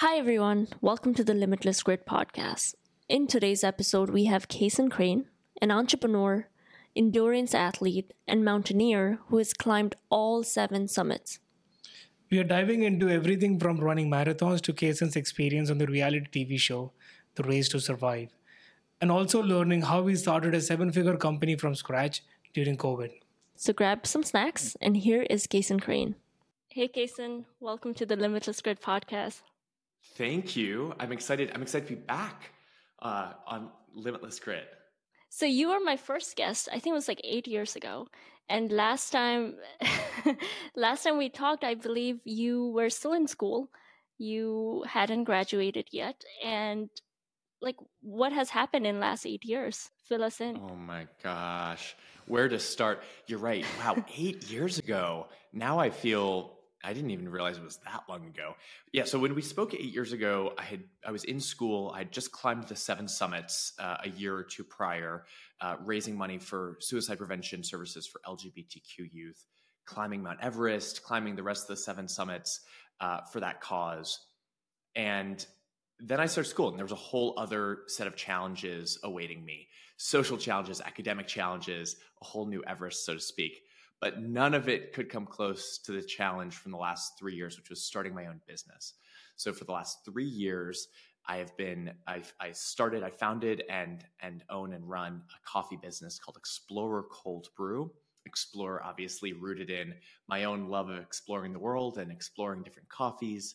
[0.00, 0.68] Hi, everyone.
[0.80, 2.76] Welcome to the Limitless Grit podcast.
[3.08, 5.24] In today's episode, we have Cason Crane,
[5.60, 6.46] an entrepreneur,
[6.94, 11.40] endurance athlete, and mountaineer who has climbed all seven summits.
[12.30, 16.60] We are diving into everything from running marathons to Cason's experience on the reality TV
[16.60, 16.92] show,
[17.34, 18.28] The Race to Survive,
[19.00, 22.22] and also learning how he started a seven figure company from scratch
[22.54, 23.10] during COVID.
[23.56, 26.14] So grab some snacks, and here is Cason Crane.
[26.68, 27.46] Hey, Cason.
[27.58, 29.42] Welcome to the Limitless Grit podcast.
[30.16, 30.94] Thank you.
[30.98, 31.50] I'm excited.
[31.54, 32.50] I'm excited to be back
[33.00, 34.68] uh, on Limitless Grit.
[35.30, 36.68] So you were my first guest.
[36.72, 38.08] I think it was like eight years ago.
[38.48, 39.56] And last time,
[40.76, 43.68] last time we talked, I believe you were still in school.
[44.16, 46.88] You hadn't graduated yet, and
[47.60, 49.90] like, what has happened in last eight years?
[50.08, 50.56] Fill us in.
[50.56, 51.94] Oh my gosh,
[52.26, 53.02] where to start?
[53.26, 53.64] You're right.
[53.78, 55.28] Wow, eight years ago.
[55.52, 58.54] Now I feel I didn't even realize it was that long ago.
[58.92, 59.04] Yeah.
[59.04, 61.90] So when we spoke eight years ago, I had I was in school.
[61.94, 65.24] I had just climbed the seven summits uh, a year or two prior,
[65.60, 69.44] uh, raising money for suicide prevention services for LGBTQ youth,
[69.86, 72.60] climbing Mount Everest, climbing the rest of the seven summits
[73.00, 74.20] uh, for that cause,
[74.94, 75.44] and
[76.00, 79.66] then I started school, and there was a whole other set of challenges awaiting me:
[79.96, 83.62] social challenges, academic challenges, a whole new Everest, so to speak
[84.00, 87.56] but none of it could come close to the challenge from the last three years,
[87.56, 88.94] which was starting my own business.
[89.36, 90.88] So for the last three years,
[91.26, 95.78] I have been I've, I started I founded and and own and run a coffee
[95.80, 97.92] business called Explorer Cold Brew.
[98.24, 99.94] Explorer obviously rooted in
[100.28, 103.54] my own love of exploring the world and exploring different coffees,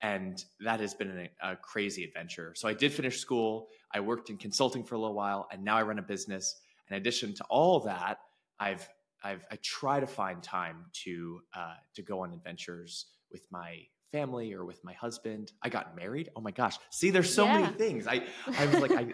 [0.00, 2.52] and that has been a, a crazy adventure.
[2.56, 3.68] So I did finish school.
[3.92, 6.60] I worked in consulting for a little while, and now I run a business.
[6.88, 8.18] In addition to all that,
[8.60, 8.88] I've
[9.24, 13.78] I've, I try to find time to uh, to go on adventures with my
[14.10, 15.52] family or with my husband.
[15.62, 16.30] I got married.
[16.36, 16.78] Oh my gosh!
[16.90, 17.60] See, there's so yeah.
[17.60, 18.06] many things.
[18.06, 18.22] I
[18.58, 19.12] I was like I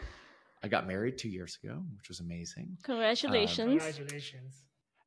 [0.62, 2.76] I got married two years ago, which was amazing.
[2.82, 3.72] Congratulations!
[3.72, 4.64] Um, Congratulations!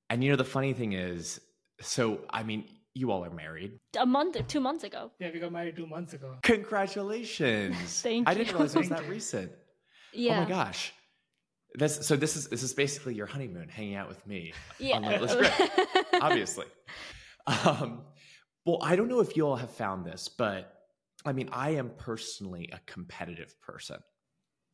[0.10, 1.42] And you know the funny thing is,
[1.82, 3.80] so I mean, you all are married.
[4.00, 5.12] A month, two months ago.
[5.20, 6.38] Yeah, we got married two months ago.
[6.44, 7.76] Congratulations!
[8.02, 8.38] Thank I you.
[8.40, 9.52] didn't realize it was that recent.
[10.14, 10.40] Yeah.
[10.40, 10.94] Oh my gosh.
[11.76, 12.16] That's so.
[12.16, 14.54] This is this is basically your honeymoon, hanging out with me.
[14.80, 16.66] Yeah, on Limitless Grit, obviously.
[17.48, 18.02] Um,
[18.66, 20.74] well, I don't know if you all have found this, but
[21.26, 23.98] I mean, I am personally a competitive person.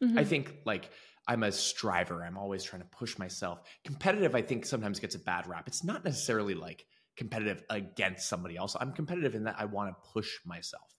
[0.04, 0.18] Mm-hmm.
[0.18, 0.90] I think like
[1.28, 2.24] I'm a striver.
[2.24, 3.60] I'm always trying to push myself.
[3.84, 5.68] Competitive, I think sometimes gets a bad rap.
[5.68, 6.86] It's not necessarily like
[7.16, 8.76] competitive against somebody else.
[8.80, 10.97] I'm competitive in that I want to push myself.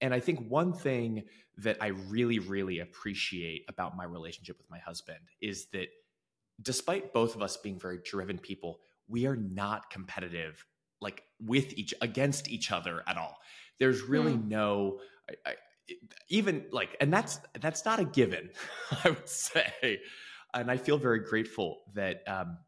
[0.00, 1.24] And I think one thing
[1.58, 5.88] that I really, really appreciate about my relationship with my husband is that
[6.60, 10.64] despite both of us being very driven people, we are not competitive
[11.00, 13.38] like with each against each other at all.
[13.78, 14.48] There's really mm.
[14.48, 15.54] no I, I,
[16.28, 18.50] even like and that's that's not a given,
[19.04, 20.00] I would say.
[20.52, 22.58] And I feel very grateful that um,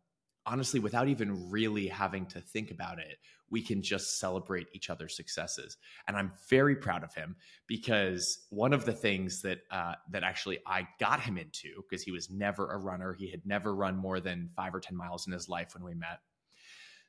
[0.47, 3.19] honestly, without even really having to think about it,
[3.51, 5.77] we can just celebrate each other's successes.
[6.07, 7.37] And I'm very proud of him
[7.67, 12.13] because one of the things that uh, that actually I got him into because he
[12.13, 15.33] was never a runner, he had never run more than five or ten miles in
[15.33, 16.21] his life when we met.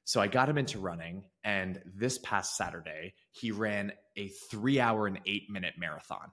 [0.03, 5.19] So I got him into running, and this past Saturday he ran a three-hour and
[5.25, 6.31] eight-minute marathon.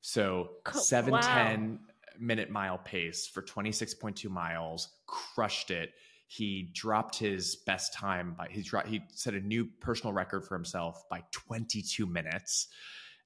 [0.00, 1.20] So seven wow.
[1.20, 1.80] ten
[2.18, 5.90] minute mile pace for 26.2 miles, crushed it
[6.30, 10.54] he dropped his best time by he dropped, he set a new personal record for
[10.54, 12.68] himself by 22 minutes,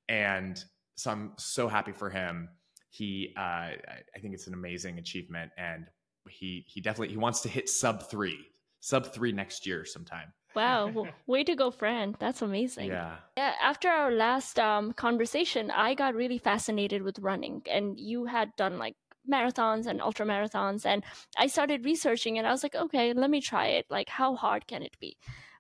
[0.09, 0.65] and
[0.97, 2.49] so I'm so happy for him.
[2.89, 5.85] He uh, I think it's an amazing achievement, and
[6.31, 8.39] he he definitely he wants to hit sub three
[8.81, 10.33] sub three next year sometime.
[10.57, 12.17] Wow, way to go, friend!
[12.19, 12.87] That's amazing.
[12.87, 13.17] Yeah.
[13.37, 13.53] Yeah.
[13.61, 18.79] After our last um, conversation, I got really fascinated with running, and you had done
[18.79, 18.95] like
[19.31, 21.03] marathons and ultra marathons and
[21.39, 23.87] i started researching and i was like okay let me try it.
[23.91, 25.17] Like how hard can it be?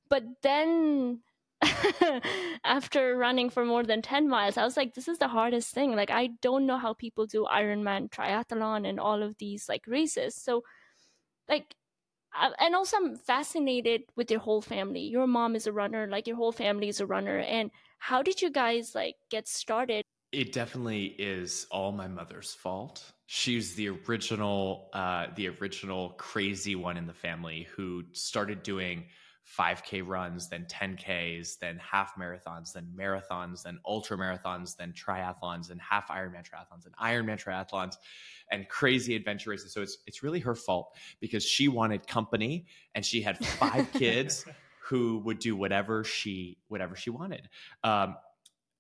[0.08, 1.20] But then
[2.64, 5.96] after running for more than 10 miles i was like this is the hardest thing.
[5.96, 10.34] Like i don't know how people do ironman triathlon and all of these like races.
[10.34, 10.62] So
[11.48, 11.74] like
[12.38, 15.00] uh, and also i'm fascinated with your whole family.
[15.00, 17.38] Your mom is a runner like your whole family is a runner.
[17.38, 20.04] And how did you guys like get started?
[20.32, 26.96] It definitely is all my mother's fault she's the original uh, the original crazy one
[26.96, 29.04] in the family who started doing
[29.58, 35.80] 5k runs then 10ks then half marathons then marathons then ultra marathons then triathlons and
[35.80, 37.96] half ironman triathlons and ironman triathlons
[38.50, 43.04] and crazy adventure races so it's it's really her fault because she wanted company and
[43.04, 44.46] she had five kids
[44.84, 47.48] who would do whatever she whatever she wanted.
[47.82, 48.16] Um,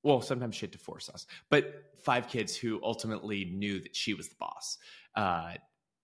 [0.04, 4.14] well, sometimes she had to force us, but five kids who ultimately knew that she
[4.14, 4.78] was the boss.
[5.16, 5.54] Uh,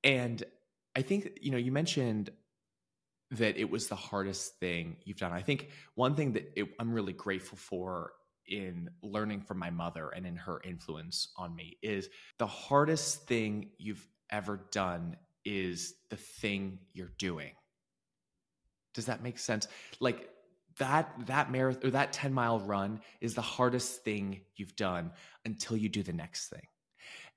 [0.03, 0.43] and
[0.97, 2.31] I think, you know, you mentioned
[3.33, 5.33] that it was the hardest thing you've done.
[5.33, 8.13] I think one thing that it, I'm really grateful for
[8.49, 12.09] in learning from my mother and in her influence on me is
[12.39, 17.53] the hardest thing you've ever done is the thing you're doing.
[18.95, 19.69] Does that make sense?
[20.01, 20.29] Like
[20.81, 25.13] that that marathon or that 10 mile run is the hardest thing you've done
[25.45, 26.67] until you do the next thing.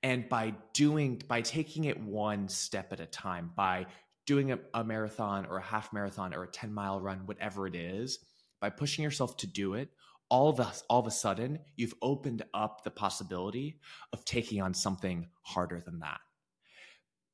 [0.02, 3.86] And by doing by taking it one step at a time, by
[4.26, 7.74] doing a, a marathon or a half marathon or a 10 mile run, whatever it
[7.74, 8.18] is,
[8.60, 9.90] by pushing yourself to do it,
[10.30, 13.78] all of a, all of a sudden you've opened up the possibility
[14.12, 16.20] of taking on something harder than that.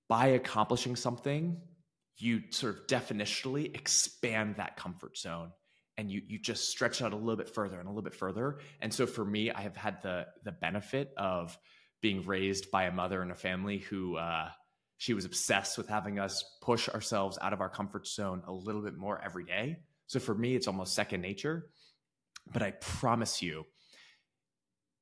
[0.08, 1.60] By accomplishing something,
[2.16, 5.52] you sort of definitionally expand that comfort zone
[6.00, 8.58] and you you just stretch out a little bit further and a little bit further.
[8.80, 11.56] And so for me, I have had the the benefit of
[12.00, 14.48] being raised by a mother and a family who uh,
[14.96, 18.80] she was obsessed with having us push ourselves out of our comfort zone a little
[18.80, 19.76] bit more every day.
[20.06, 21.68] So for me, it's almost second nature.
[22.50, 23.66] But I promise you,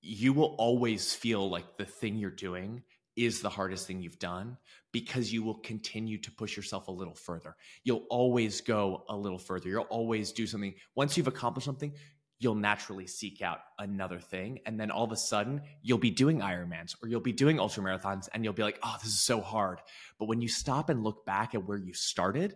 [0.01, 2.83] you will always feel like the thing you're doing
[3.19, 4.57] is the hardest thing you've done
[4.93, 7.57] because you will continue to push yourself a little further.
[7.83, 9.69] You'll always go a little further.
[9.69, 10.75] You'll always do something.
[10.95, 11.93] Once you've accomplished something,
[12.39, 14.61] you'll naturally seek out another thing.
[14.65, 17.83] And then all of a sudden, you'll be doing Ironmans or you'll be doing ultra
[17.83, 19.81] marathons and you'll be like, oh, this is so hard.
[20.21, 22.55] But when you stop and look back at where you started,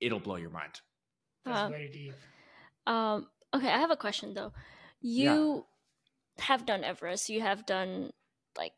[0.00, 0.80] it'll blow your mind.
[1.44, 2.14] That's um, very deep.
[2.86, 4.52] Um, okay, I have a question though.
[5.02, 5.66] You
[6.38, 6.44] yeah.
[6.46, 8.10] have done Everest, you have done
[8.56, 8.72] like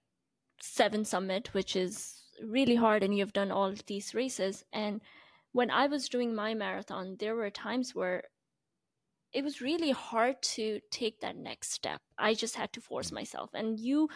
[0.60, 4.64] Seven Summit, which is really hard, and you've done all these races.
[4.72, 5.00] And
[5.52, 8.24] when I was doing my marathon, there were times where
[9.32, 12.00] it was really hard to take that next step.
[12.18, 13.14] I just had to force mm.
[13.14, 13.50] myself.
[13.54, 14.08] And you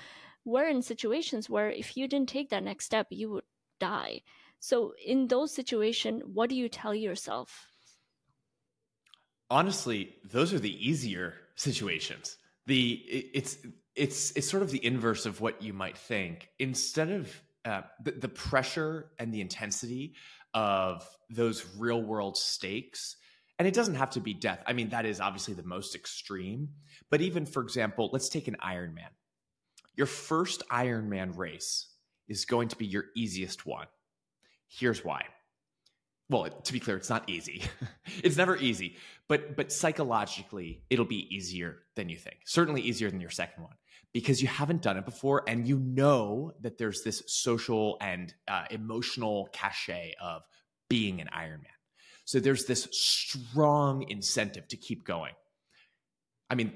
[0.45, 3.45] were in situations where if you didn't take that next step, you would
[3.79, 4.23] die.
[4.61, 7.67] So in those situations, what do you tell yourself?
[9.51, 12.37] Honestly, those are the easier situations.
[12.67, 13.03] The
[13.35, 13.59] it's
[13.95, 16.49] it's it's sort of the inverse of what you might think.
[16.59, 20.15] Instead of uh, the, the pressure and the intensity
[20.55, 23.17] of those real world stakes
[23.61, 24.63] and it doesn't have to be death.
[24.67, 26.71] I mean, that is obviously the most extreme.
[27.11, 29.11] But even, for example, let's take an Ironman.
[29.97, 31.87] Your first Ironman race
[32.27, 33.87] is going to be your easiest one.
[34.67, 35.27] Here's why.
[36.31, 37.65] Well, to be clear, it's not easy.
[38.23, 38.97] it's never easy,
[39.29, 42.39] but but psychologically, it'll be easier than you think.
[42.45, 43.75] Certainly easier than your second one
[44.13, 48.65] because you haven't done it before, and you know that there's this social and uh,
[48.71, 50.43] emotional cachet of
[50.89, 51.67] being an Ironman.
[52.25, 55.33] So there's this strong incentive to keep going.
[56.49, 56.73] I mean,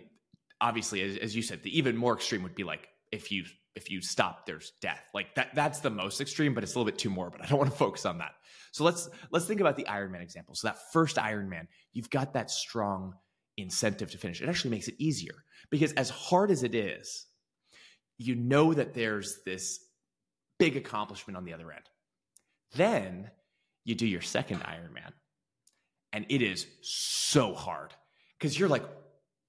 [0.61, 3.45] obviously, as, as you said, the even more extreme would be like if you
[3.75, 5.03] if you stop, there's death.
[5.13, 7.41] Like that that's the most extreme, but it's a little bit too morbid.
[7.43, 8.33] I don't want to focus on that.
[8.73, 10.55] So let's let's think about the iron man example.
[10.55, 13.15] So that first iron man you've got that strong
[13.57, 14.41] incentive to finish.
[14.41, 17.27] It actually makes it easier because as hard as it is,
[18.19, 19.81] you know that there's this
[20.59, 21.85] big accomplishment on the other end.
[22.75, 23.31] Then
[23.85, 25.13] you do your second iron man
[26.15, 27.93] and it is so hard
[28.39, 28.85] because you're like,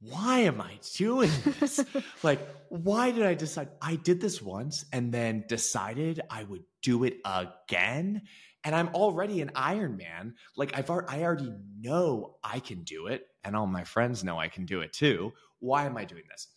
[0.10, 1.84] why am I doing this?
[2.24, 3.70] like, why did I decide?
[3.82, 8.24] I did this once and then decided I would do it again.
[8.64, 10.36] And I'm already an Iron Man.
[10.56, 14.48] Like I've I already know I can do it, and all my friends know I
[14.48, 15.34] can do it too.
[15.60, 16.48] Why am I doing this?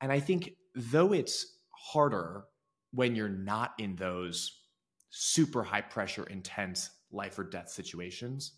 [0.00, 2.44] And I think though it's harder
[2.92, 4.62] when you're not in those
[5.10, 8.52] super high pressure, intense life or death situations,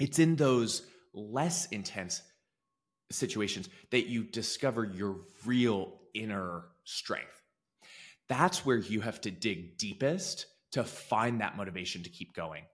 [0.00, 2.22] it's in those less intense
[3.10, 7.42] situations that you discover your real inner strength.
[8.28, 12.64] That's where you have to dig deepest to find that motivation to keep going.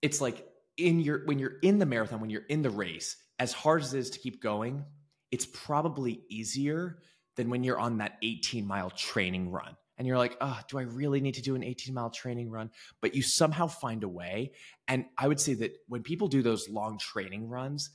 [0.00, 3.52] It's like in your when you're in the marathon, when you're in the race, as
[3.52, 4.84] hard as it is to keep going,
[5.30, 6.98] it's probably easier
[7.36, 10.82] than when you're on that 18 mile training run and you're like, oh, do I
[10.82, 12.70] really need to do an 18 mile training run?
[13.00, 14.52] But you somehow find a way.
[14.88, 17.90] And I would say that when people do those long training runs,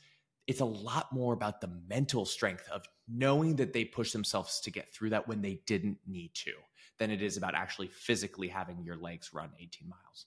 [0.47, 4.71] it's a lot more about the mental strength of knowing that they push themselves to
[4.71, 6.51] get through that when they didn't need to
[6.97, 10.25] than it is about actually physically having your legs run 18 miles.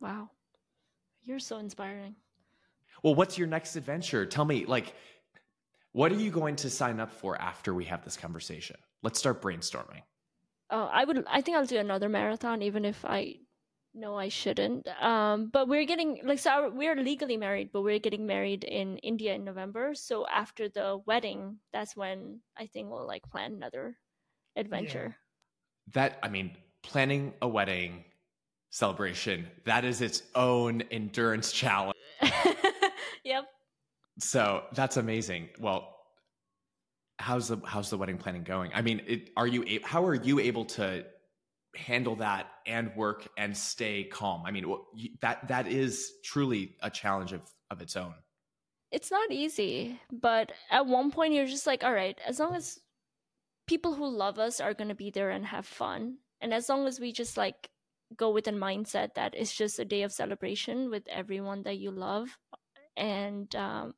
[0.00, 0.30] Wow.
[1.22, 2.14] You're so inspiring.
[3.02, 4.26] Well, what's your next adventure?
[4.26, 4.94] Tell me, like,
[5.92, 8.76] what are you going to sign up for after we have this conversation?
[9.02, 10.02] Let's start brainstorming.
[10.70, 11.24] Oh, I would.
[11.28, 13.36] I think I'll do another marathon, even if I
[13.94, 14.88] No, I shouldn't.
[15.00, 18.98] Um, but we're getting like so our, we're legally married, but we're getting married in
[18.98, 19.94] India in November.
[19.94, 23.96] So after the wedding, that's when I think we'll like plan another
[24.56, 25.16] adventure.
[25.16, 25.92] Yeah.
[25.94, 28.04] That I mean, planning a wedding
[28.70, 31.96] celebration that is its own endurance challenge.
[33.24, 33.44] yep.
[34.18, 35.50] So that's amazing.
[35.60, 35.94] Well,
[37.20, 38.72] how's the how's the wedding planning going?
[38.74, 41.04] I mean, it, are you how are you able to
[41.76, 44.42] handle that and work and stay calm?
[44.44, 44.66] I mean,
[45.20, 48.14] that that is truly a challenge of of its own.
[48.90, 52.78] It's not easy, but at one point you're just like, all right, as long as
[53.66, 56.86] people who love us are going to be there and have fun, and as long
[56.86, 57.70] as we just like
[58.16, 61.90] go with a mindset that it's just a day of celebration with everyone that you
[61.90, 62.38] love,
[62.96, 63.94] and um,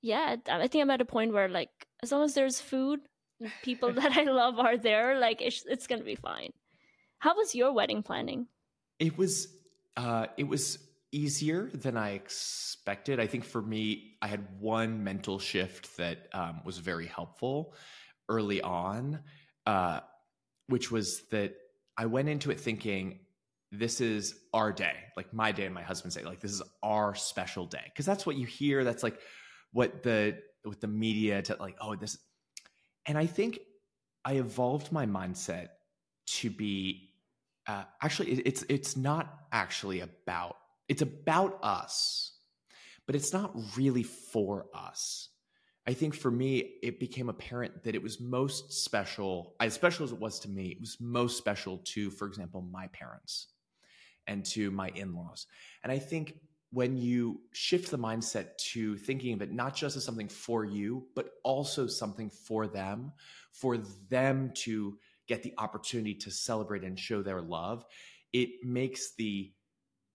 [0.00, 1.70] yeah, I think I'm at a point where like
[2.02, 3.00] as long as there's food,
[3.62, 6.50] people that I love are there, like it's it's gonna be fine.
[7.22, 8.48] How was your wedding planning?
[8.98, 9.46] It was
[9.96, 10.78] uh it was
[11.12, 13.20] easier than I expected.
[13.20, 17.76] I think for me, I had one mental shift that um, was very helpful
[18.28, 19.20] early on,
[19.66, 20.00] uh,
[20.66, 21.54] which was that
[21.96, 23.20] I went into it thinking
[23.70, 27.14] this is our day, like my day and my husband's day, like this is our
[27.14, 28.82] special day, because that's what you hear.
[28.82, 29.20] That's like
[29.70, 32.18] what the with the media to like oh this
[33.06, 33.58] and i think
[34.24, 35.68] i evolved my mindset
[36.26, 37.11] to be
[37.66, 40.56] uh, actually it's it's not actually about
[40.88, 42.32] it's about us
[43.06, 45.28] but it's not really for us.
[45.86, 50.12] I think for me it became apparent that it was most special as special as
[50.12, 53.48] it was to me it was most special to for example my parents
[54.28, 55.46] and to my in-laws.
[55.82, 56.36] And i think
[56.70, 61.06] when you shift the mindset to thinking of it not just as something for you,
[61.14, 63.12] but also something for them,
[63.52, 63.76] for
[64.08, 64.96] them to
[65.28, 67.84] get the opportunity to celebrate and show their love,
[68.32, 69.52] it makes the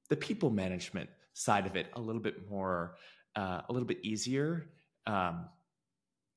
[0.10, 2.96] the people management side of it a little bit more
[3.36, 4.70] uh, a little bit easier.
[5.06, 5.46] Um,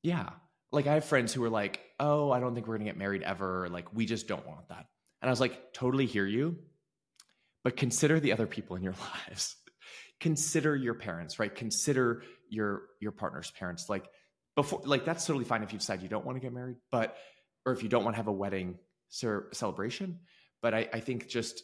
[0.03, 0.31] yeah,
[0.73, 3.23] like I have friends who are like, "Oh, I don't think we're gonna get married
[3.23, 3.69] ever.
[3.71, 4.87] Like, we just don't want that."
[5.23, 6.59] And I was like, "Totally hear you."
[7.63, 8.95] But consider the other people in your
[9.29, 9.57] lives
[10.21, 11.53] consider your parents, right?
[11.53, 13.89] Consider your your partner's parents.
[13.89, 14.07] Like
[14.55, 17.17] before, like that's totally fine if you decide you don't want to get married, but
[17.67, 20.19] or if you don't want to have a wedding celebration.
[20.63, 21.63] But I, I think just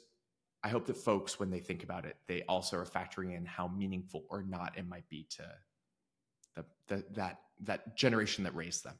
[0.63, 3.69] I hope that folks, when they think about it, they also are factoring in how
[3.69, 5.45] meaningful or not it might be to
[6.57, 8.99] the, the that that generation that raised them.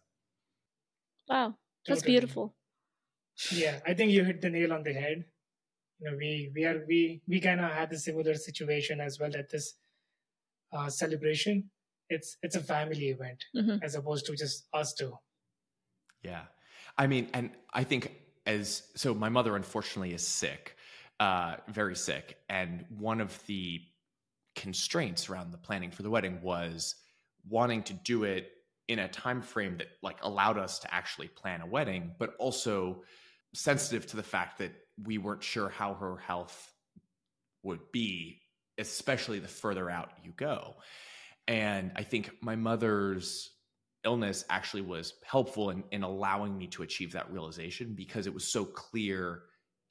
[1.29, 1.55] Wow,
[1.87, 2.13] that's totally.
[2.13, 2.55] beautiful.
[3.51, 5.25] Yeah, I think you hit the nail on the head
[5.99, 9.35] you know we we are we we kind of had the similar situation as well
[9.37, 9.75] at this
[10.73, 11.71] uh, celebration
[12.09, 13.83] it's it's a family event mm-hmm.
[13.83, 15.13] as opposed to just us two
[16.23, 16.43] yeah
[16.99, 18.13] i mean and i think
[18.47, 20.77] as so my mother unfortunately is sick
[21.21, 23.81] uh very sick and one of the
[24.55, 26.95] constraints around the planning for the wedding was
[27.49, 28.51] wanting to do it
[28.89, 33.03] in a time frame that like allowed us to actually plan a wedding but also
[33.57, 34.73] sensitive to the fact that
[35.05, 36.73] we weren't sure how her health
[37.63, 38.41] would be,
[38.79, 40.77] especially the further out you go.
[41.49, 43.51] And I think my mother's
[44.07, 48.45] illness actually was helpful in, in allowing me to achieve that realization because it was
[48.45, 49.43] so clear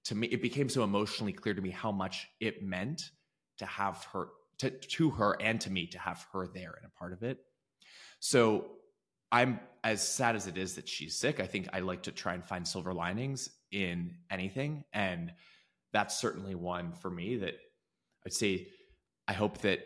[0.05, 0.27] to me.
[0.27, 3.11] It became so emotionally clear to me how much it meant
[3.57, 4.29] to have her
[4.59, 7.39] to, to her and to me to have her there and a part of it.
[8.19, 8.71] So
[9.31, 11.39] I'm as sad as it is that she's sick.
[11.39, 14.85] I think I like to try and find silver linings in anything.
[14.93, 15.33] And
[15.91, 17.55] that's certainly one for me that
[18.25, 18.67] I'd say
[19.27, 19.79] I hope that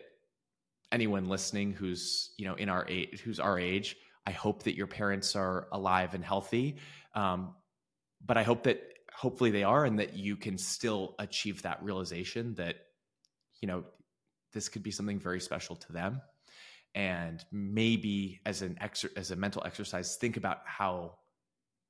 [0.92, 3.96] anyone listening who's, you know, in our age, who's our age,
[4.26, 6.76] I hope that your parents are alive and healthy.
[7.14, 7.54] Um,
[8.24, 12.54] but I hope that hopefully they are and that you can still achieve that realization
[12.54, 12.76] that,
[13.60, 13.84] you know,
[14.52, 16.20] this could be something very special to them
[16.94, 21.14] and maybe as an exer- as a mental exercise think about how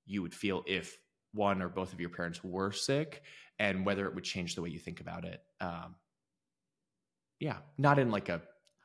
[0.06, 0.98] you would feel if
[1.32, 3.22] one or both of your parents were sick
[3.58, 5.94] and whether it would change the way you think about it um,
[7.38, 8.42] yeah not in like a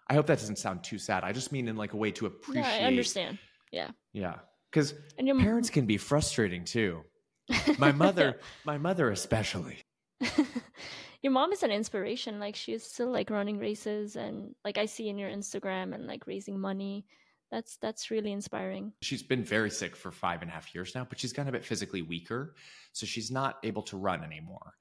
[0.07, 1.23] i hope that doesn't sound too sad.
[1.23, 3.39] I just mean in like a way to appreciate yeah, i understand.
[3.71, 3.89] Yeah.
[4.13, 4.35] Yeah.
[4.71, 7.01] Because your parents can be frustrating too.
[7.77, 9.77] My mother my mother especially.
[11.21, 12.39] Your mom is an inspiration.
[12.39, 16.27] Like she's still like running races and like i see in your instagram and like
[16.27, 17.05] raising money.
[17.51, 18.93] That's that's really inspiring.
[19.01, 21.51] She's been very sick for five and a half years now but she's gotten a
[21.51, 22.55] bit physically weaker
[22.93, 24.73] so she's not able to run anymore.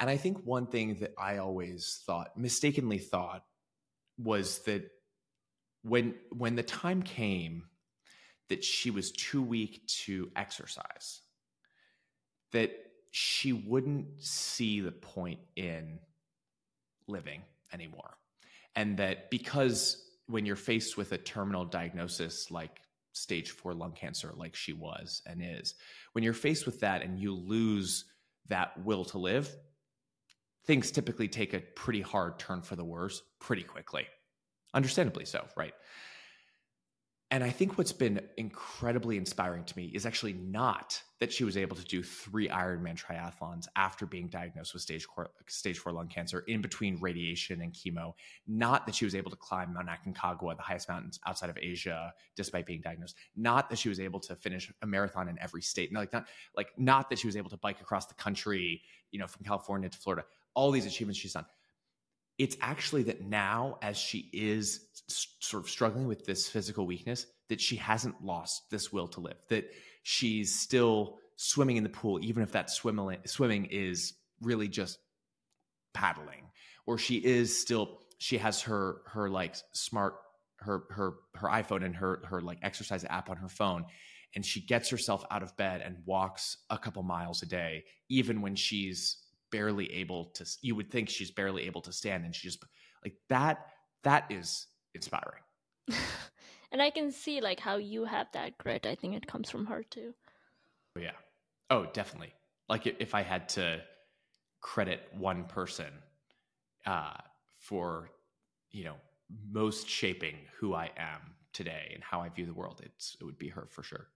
[0.00, 3.42] And i think one thing that i always thought mistakenly thought
[4.18, 4.90] was that
[5.82, 7.64] when when the time came
[8.48, 11.20] that she was too weak to exercise
[12.52, 12.72] that
[13.10, 15.98] she wouldn't see the point in
[17.06, 18.16] living anymore.
[18.76, 22.80] And that because when you're faced with a terminal diagnosis like
[23.12, 25.74] stage four lung cancer, like she was and is,
[26.12, 28.04] when you're faced with that and you lose
[28.48, 29.54] that will to live,
[30.68, 34.06] things typically take a pretty hard turn for the worse pretty quickly.
[34.74, 35.72] Understandably so, right?
[37.30, 41.56] And I think what's been incredibly inspiring to me is actually not that she was
[41.56, 46.08] able to do three Ironman triathlons after being diagnosed with stage four, stage four lung
[46.08, 48.12] cancer in between radiation and chemo.
[48.46, 52.12] Not that she was able to climb Mount Aconcagua, the highest mountains outside of Asia,
[52.36, 53.16] despite being diagnosed.
[53.36, 55.92] Not that she was able to finish a marathon in every state.
[55.94, 59.26] Like not like not that she was able to bike across the country, you know,
[59.26, 60.24] from California to Florida.
[60.58, 61.46] All these achievements she's done.
[62.36, 67.60] It's actually that now as she is sort of struggling with this physical weakness that
[67.60, 69.70] she hasn't lost this will to live that
[70.02, 74.98] she's still swimming in the pool even if that swimming swimming is really just
[75.94, 76.50] paddling
[76.86, 80.16] or she is still she has her her like smart
[80.58, 83.84] her her her iPhone and her her like exercise app on her phone
[84.34, 88.42] and she gets herself out of bed and walks a couple miles a day even
[88.42, 89.16] when she's
[89.50, 92.62] barely able to you would think she's barely able to stand and she just
[93.04, 93.66] like that
[94.04, 95.42] that is inspiring.
[96.70, 98.84] And i can see like how you have that grit.
[98.86, 100.12] I think it comes from her too.
[100.96, 101.12] Oh, yeah.
[101.70, 102.34] Oh definitely.
[102.68, 103.80] Like if i had to
[104.60, 105.92] credit one person
[106.84, 107.14] uh
[107.58, 108.10] for
[108.70, 108.96] you know
[109.50, 111.20] most shaping who i am
[111.52, 114.08] today and how i view the world it's it would be her for sure.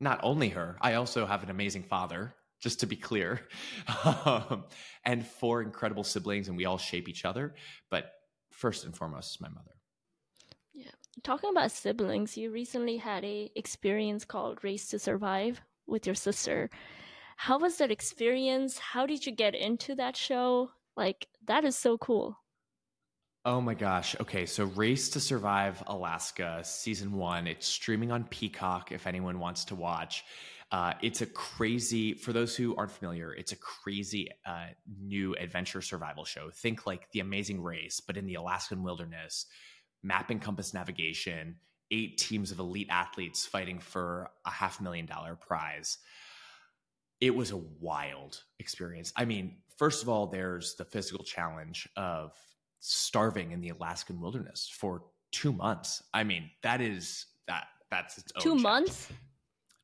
[0.00, 3.48] Not only her i also have an amazing father just to be clear,
[4.04, 4.64] um,
[5.04, 7.54] and four incredible siblings, and we all shape each other.
[7.90, 8.12] But
[8.50, 9.72] first and foremost is my mother.
[10.72, 10.90] Yeah,
[11.22, 16.70] talking about siblings, you recently had a experience called Race to Survive with your sister.
[17.36, 18.78] How was that experience?
[18.78, 20.70] How did you get into that show?
[20.96, 22.36] Like that is so cool.
[23.46, 24.14] Oh my gosh.
[24.20, 24.44] Okay.
[24.44, 27.46] So Race to Survive Alaska, season one.
[27.46, 30.24] It's streaming on Peacock if anyone wants to watch.
[30.72, 34.66] Uh, it's a crazy, for those who aren't familiar, it's a crazy uh,
[35.00, 36.48] new adventure survival show.
[36.50, 39.46] Think like The Amazing Race, but in the Alaskan wilderness,
[40.02, 41.56] map and compass navigation,
[41.90, 45.98] eight teams of elite athletes fighting for a half million dollar prize.
[47.20, 49.12] It was a wild experience.
[49.16, 52.32] I mean, first of all, there's the physical challenge of
[52.78, 56.02] starving in the Alaskan wilderness for two months.
[56.14, 58.62] I mean, that is that that's its own two challenge.
[58.62, 59.08] months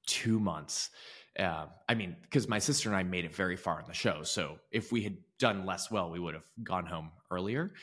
[0.06, 0.90] two months.
[1.38, 4.22] Uh, I mean, because my sister and I made it very far in the show.
[4.22, 7.74] So if we had done less well, we would have gone home earlier.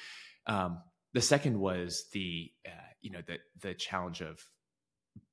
[0.47, 0.79] Um,
[1.13, 4.43] the second was the, uh, you know, the the challenge of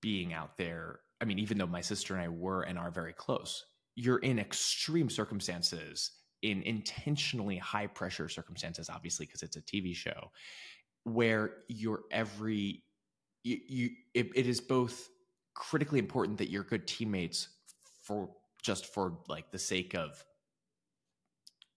[0.03, 1.00] being out there.
[1.20, 4.38] I mean, even though my sister and I were and are very close, you're in
[4.38, 10.31] extreme circumstances, in intentionally high pressure circumstances, obviously because it's a TV show,
[11.05, 12.83] where your every
[13.42, 15.09] you, you it, it is both
[15.61, 17.49] critically important that you're good teammates
[18.03, 18.31] for
[18.62, 20.25] just for like the sake of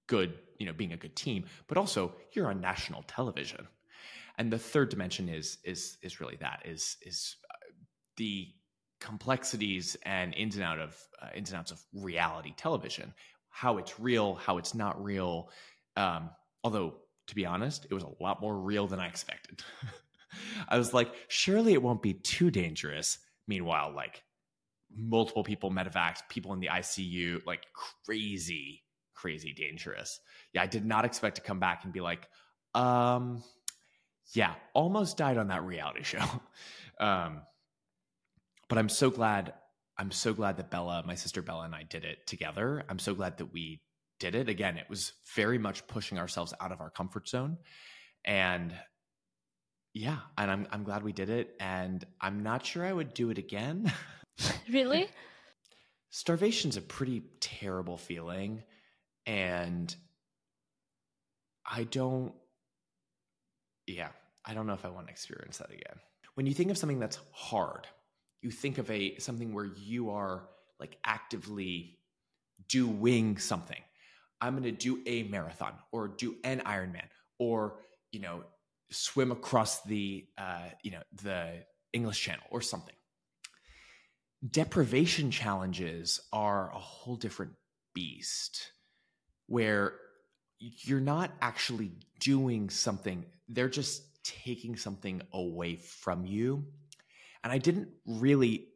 [0.08, 3.68] good, you know, being a good team, but also you're on national television.
[4.38, 7.72] And the third dimension is is is really that is is uh,
[8.16, 8.48] the
[9.02, 13.14] complexities and ins and out of uh, ins and outs of reality television,
[13.50, 15.50] how it's real, how it's not real.
[15.98, 16.30] Um,
[16.64, 16.96] although
[17.28, 19.62] to be honest, it was a lot more real than I expected.
[20.70, 23.20] I was like, surely it won't be too dangerous.
[23.48, 24.24] Meanwhile, like
[24.96, 27.66] multiple people medevac, people in the ICU, like
[28.06, 30.20] crazy, crazy dangerous.
[30.54, 32.28] Yeah, I did not expect to come back and be like,
[32.76, 33.44] um,
[34.34, 36.26] yeah, almost died on that reality show.
[37.00, 37.42] um,
[38.70, 39.54] but I'm so glad.
[39.98, 42.84] I'm so glad that Bella, my sister Bella, and I did it together.
[42.90, 43.82] I'm so glad that we
[44.20, 44.50] did it.
[44.50, 47.58] Again, it was very much pushing ourselves out of our comfort zone.
[48.26, 48.74] And
[49.94, 53.30] yeah, and I'm I'm glad we did it, and I'm not sure I would do
[53.30, 53.92] it again.
[54.72, 55.08] really?
[56.10, 58.64] Starvation's a pretty terrible feeling,
[59.28, 59.96] and
[61.70, 62.34] I don't.
[63.86, 64.10] Yeah,
[64.46, 66.00] I don't know if I want to experience that again.
[66.34, 67.88] When you think of something that's hard,
[68.42, 70.48] you think of a something where you are
[70.80, 72.00] like actively
[72.68, 73.82] doing something.
[74.42, 77.76] I'm going to do a marathon or do an Ironman or
[78.12, 78.44] you know
[78.92, 82.96] swim across the uh, you know the English Channel or something.
[84.48, 87.54] Deprivation challenges are a whole different
[87.94, 88.72] beast
[89.48, 89.94] where
[90.60, 96.66] you're not actually doing something, they're just taking something away from you.
[97.44, 98.68] And I didn't really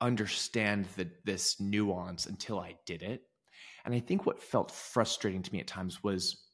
[0.00, 3.22] understand the, this nuance until I did it.
[3.84, 6.44] And I think what felt frustrating to me at times was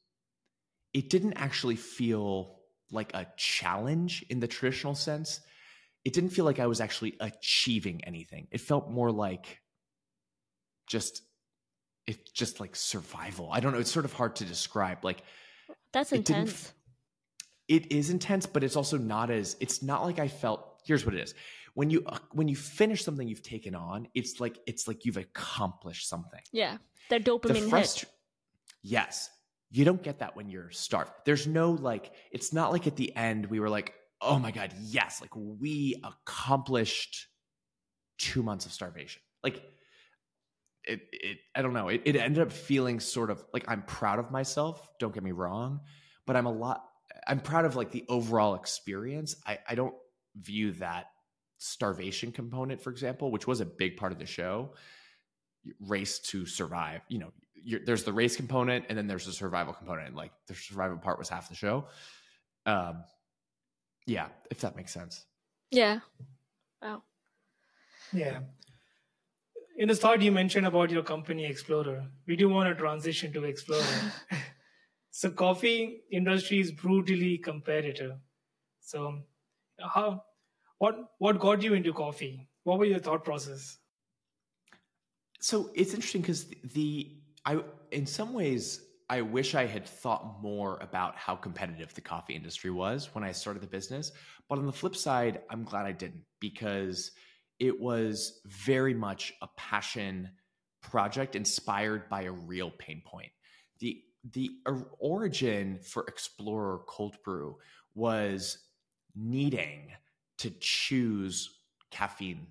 [0.92, 2.55] it didn't actually feel
[2.90, 5.40] like a challenge in the traditional sense.
[6.04, 8.46] It didn't feel like I was actually achieving anything.
[8.50, 9.60] It felt more like
[10.86, 11.22] just
[12.06, 13.50] it's just like survival.
[13.52, 13.80] I don't know.
[13.80, 15.04] It's sort of hard to describe.
[15.04, 15.22] Like
[15.92, 16.72] that's intense.
[17.68, 19.56] It is intense, but it's also not as.
[19.60, 20.80] It's not like I felt.
[20.84, 21.34] Here's what it is.
[21.74, 25.16] When you uh, when you finish something you've taken on, it's like it's like you've
[25.16, 26.40] accomplished something.
[26.52, 26.76] Yeah,
[27.10, 28.10] that dopamine the frust- hit.
[28.82, 29.30] Yes,
[29.70, 31.10] you don't get that when you're starved.
[31.24, 32.12] There's no like.
[32.30, 36.00] It's not like at the end we were like, oh my god, yes, like we
[36.04, 37.26] accomplished
[38.18, 39.22] two months of starvation.
[39.42, 39.62] Like
[40.84, 41.88] it, it I don't know.
[41.88, 44.88] It, it ended up feeling sort of like I'm proud of myself.
[44.98, 45.80] Don't get me wrong,
[46.26, 46.84] but I'm a lot.
[47.26, 49.36] I'm proud of like the overall experience.
[49.46, 49.94] I, I don't
[50.36, 51.06] view that
[51.58, 54.74] starvation component, for example, which was a big part of the show,
[55.80, 57.00] race to survive.
[57.08, 57.32] You know,
[57.84, 60.14] there's the race component, and then there's the survival component.
[60.14, 61.86] Like the survival part was half the show.
[62.64, 63.04] Um,
[64.06, 65.24] yeah, if that makes sense.
[65.70, 66.00] Yeah.
[66.82, 67.02] Wow.
[68.12, 68.40] Yeah
[69.76, 73.44] in the start you mentioned about your company explorer we do want to transition to
[73.44, 74.12] explorer
[75.10, 78.16] so coffee industry is brutally competitive
[78.80, 79.18] so
[79.94, 80.22] how
[80.78, 83.78] what what got you into coffee what was your thought process
[85.40, 87.15] so it's interesting because the
[87.46, 87.58] i
[87.90, 92.70] in some ways i wish i had thought more about how competitive the coffee industry
[92.70, 94.12] was when i started the business
[94.48, 97.12] but on the flip side i'm glad i didn't because
[97.58, 100.28] it was very much a passion
[100.80, 103.30] project inspired by a real pain point.
[103.80, 104.50] The the
[104.98, 107.56] origin for Explorer Cold Brew
[107.94, 108.58] was
[109.14, 109.92] needing
[110.38, 112.48] to choose caffeine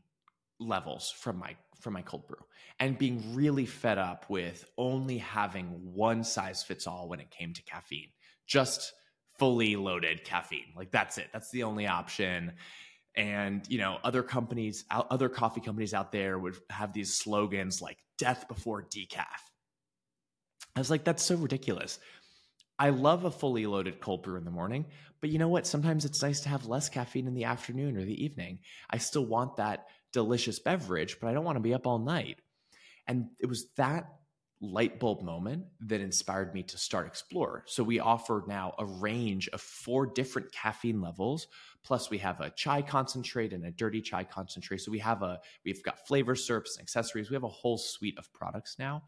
[0.60, 1.56] levels from my
[1.86, 2.44] from my cold brew.
[2.80, 7.54] And being really fed up with only having one size fits all when it came
[7.54, 8.10] to caffeine.
[8.48, 8.92] Just
[9.38, 10.74] fully loaded caffeine.
[10.76, 11.28] Like that's it.
[11.32, 12.54] That's the only option.
[13.16, 18.00] And you know other companies other coffee companies out there would have these slogans like
[18.18, 19.40] death before decaf.
[20.76, 22.00] I was like that's so ridiculous.
[22.80, 24.86] I love a fully loaded cold brew in the morning
[25.26, 25.66] but you know what?
[25.66, 28.60] Sometimes it's nice to have less caffeine in the afternoon or the evening.
[28.92, 32.40] I still want that delicious beverage but i don't want to be up all night
[33.08, 34.08] and it was that
[34.62, 37.64] light bulb moment that inspired me to start Explorer.
[37.68, 41.48] So we offer now a range of four different caffeine levels.
[41.84, 44.82] Plus, we have a chai concentrate and a dirty chai concentrate.
[44.82, 47.30] So we have a we've got flavor syrups and accessories.
[47.30, 49.04] We have a whole suite of products now.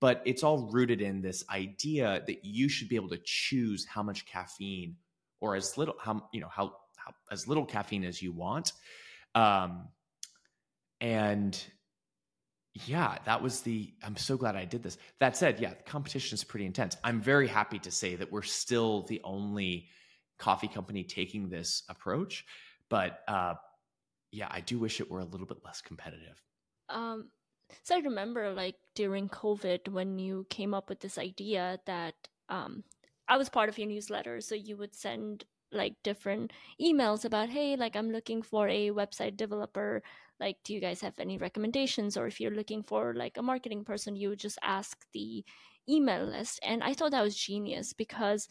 [0.00, 4.02] But it's all rooted in this idea that you should be able to choose how
[4.02, 4.96] much caffeine
[5.40, 8.72] or as little how you know how, how as little caffeine as you want.
[9.34, 9.88] Um,
[11.00, 11.62] and
[12.84, 13.92] yeah, that was the.
[14.02, 14.98] I'm so glad I did this.
[15.20, 16.96] That said, yeah, the competition is pretty intense.
[17.02, 19.88] I'm very happy to say that we're still the only
[20.38, 22.44] coffee company taking this approach,
[22.90, 23.54] but uh,
[24.32, 26.42] yeah, I do wish it were a little bit less competitive.
[26.90, 27.30] Um,
[27.82, 32.14] so I remember like during COVID when you came up with this idea that
[32.48, 32.84] um,
[33.28, 37.74] I was part of your newsletter, so you would send like different emails about hey
[37.74, 40.00] like i'm looking for a website developer
[40.40, 42.16] like do you guys have any recommendations?
[42.16, 45.44] Or if you're looking for like a marketing person you just ask the
[45.88, 46.60] email list.
[46.62, 48.48] And i thought that was genius because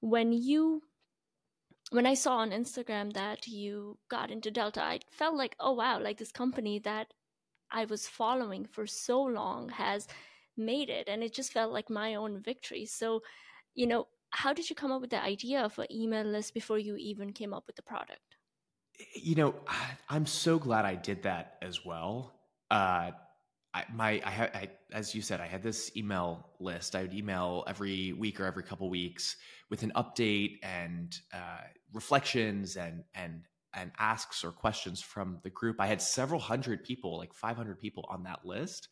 [0.00, 0.82] when you
[1.90, 6.00] when i saw on instagram that you got into delta i felt like oh wow
[6.00, 7.06] like this company that
[7.70, 10.08] i was following for so long has
[10.56, 11.08] made it.
[11.08, 12.86] And it just felt like my own victory.
[12.86, 13.22] So
[13.74, 16.78] you know how did you come up with the idea of an email list before
[16.78, 18.33] you even came up with the product
[19.14, 19.54] you know,
[20.08, 22.34] I'm so glad I did that as well.
[22.70, 23.10] Uh,
[23.72, 26.94] I, my, I, I, as you said, I had this email list.
[26.94, 29.36] I would email every week or every couple weeks
[29.68, 33.42] with an update and uh, reflections and and
[33.76, 35.80] and asks or questions from the group.
[35.80, 38.86] I had several hundred people, like 500 people on that list,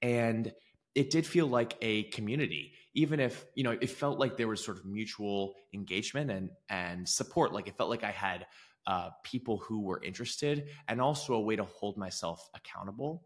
[0.00, 0.50] and
[0.94, 4.62] it did feel like a community even if you know it felt like there was
[4.62, 8.46] sort of mutual engagement and and support like it felt like i had
[8.86, 13.24] uh, people who were interested and also a way to hold myself accountable.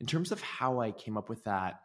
[0.00, 1.80] In terms of how I came up with that,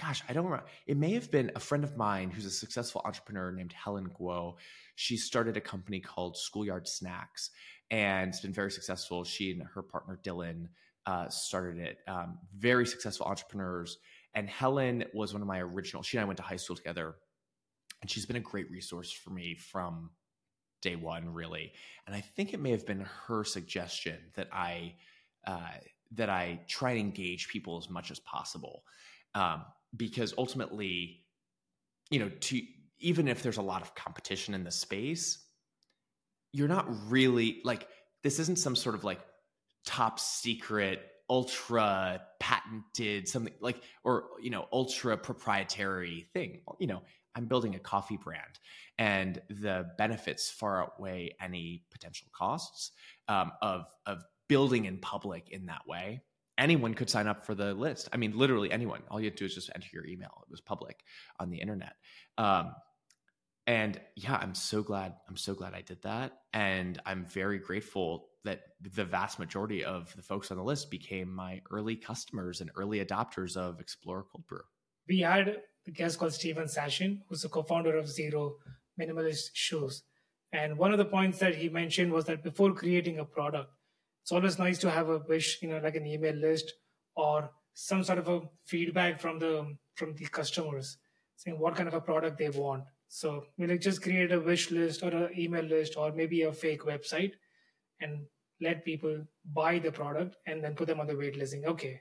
[0.00, 0.66] gosh, I don't remember.
[0.86, 4.54] It may have been a friend of mine who's a successful entrepreneur named Helen Guo.
[4.94, 7.50] She started a company called Schoolyard Snacks
[7.92, 9.22] and it's been very successful.
[9.22, 10.68] She and her partner Dylan
[11.04, 11.98] uh, started it.
[12.08, 13.98] Um, very successful entrepreneurs.
[14.34, 16.02] And Helen was one of my original.
[16.02, 17.16] She and I went to high school together,
[18.00, 20.10] and she's been a great resource for me from
[20.82, 21.72] day one, really.
[22.06, 24.94] And I think it may have been her suggestion that I
[25.46, 25.78] uh,
[26.12, 28.84] that I try to engage people as much as possible.
[29.34, 29.64] Um,
[29.96, 31.24] because ultimately,
[32.10, 32.60] you know, to
[32.98, 35.44] even if there's a lot of competition in the space,
[36.52, 37.88] you're not really like
[38.22, 39.20] this isn't some sort of like
[39.84, 47.02] top secret ultra patented something like or you know ultra proprietary thing you know
[47.34, 48.58] i'm building a coffee brand
[48.98, 52.92] and the benefits far outweigh any potential costs
[53.28, 56.22] um, of of building in public in that way.
[56.58, 58.10] Anyone could sign up for the list.
[58.12, 59.02] I mean literally anyone.
[59.10, 60.42] All you have to do is just enter your email.
[60.42, 61.02] It was public
[61.40, 61.94] on the internet.
[62.38, 62.74] Um,
[63.68, 66.32] and yeah i'm so glad i'm so glad i did that.
[66.52, 71.32] And i'm very grateful that the vast majority of the folks on the list became
[71.32, 74.64] my early customers and early adopters of Explorer Cold Brew.
[75.08, 78.54] We had a guest called Steven Sashin, who's the co-founder of Xero
[79.00, 80.02] Minimalist Shoes.
[80.52, 83.70] And one of the points that he mentioned was that before creating a product,
[84.22, 86.72] it's always nice to have a wish, you know, like an email list
[87.16, 90.98] or some sort of a feedback from the from the customers
[91.36, 92.84] saying what kind of a product they want.
[93.08, 96.52] So we like just create a wish list or an email list or maybe a
[96.52, 97.32] fake website
[98.00, 98.26] and
[98.60, 101.54] let people buy the product and then put them on the wait list.
[101.64, 102.00] Okay,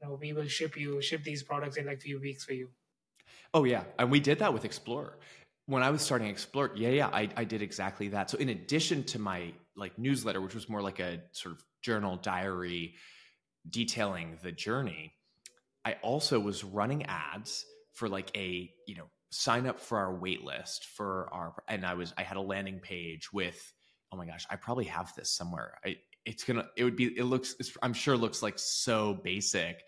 [0.00, 2.70] you know, we will ship you ship these products in like few weeks for you.
[3.54, 5.18] Oh yeah, and we did that with Explorer.
[5.66, 8.30] When I was starting Explorer, yeah, yeah, I, I did exactly that.
[8.30, 12.16] So in addition to my like newsletter, which was more like a sort of journal
[12.16, 12.94] diary
[13.68, 15.12] detailing the journey,
[15.84, 20.42] I also was running ads for like a you know sign up for our wait
[20.42, 23.72] list for our and I was I had a landing page with
[24.12, 25.78] oh my gosh, I probably have this somewhere.
[25.84, 29.82] I, it's gonna, it would be, it looks, I'm sure looks like so basic,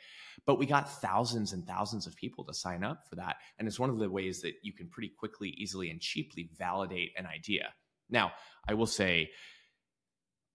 [0.47, 3.37] but we got thousands and thousands of people to sign up for that.
[3.59, 7.13] And it's one of the ways that you can pretty quickly, easily, and cheaply validate
[7.17, 7.73] an idea.
[8.09, 8.33] Now,
[8.69, 9.31] I will say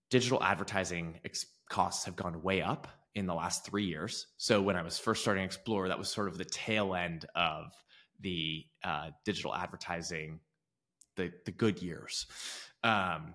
[0.10, 4.28] digital advertising ex- costs have gone way up in the last three years.
[4.38, 7.72] So when I was first starting Explorer, that was sort of the tail end of
[8.20, 10.40] the uh, digital advertising,
[11.16, 12.28] the the good years.
[12.84, 13.34] Um,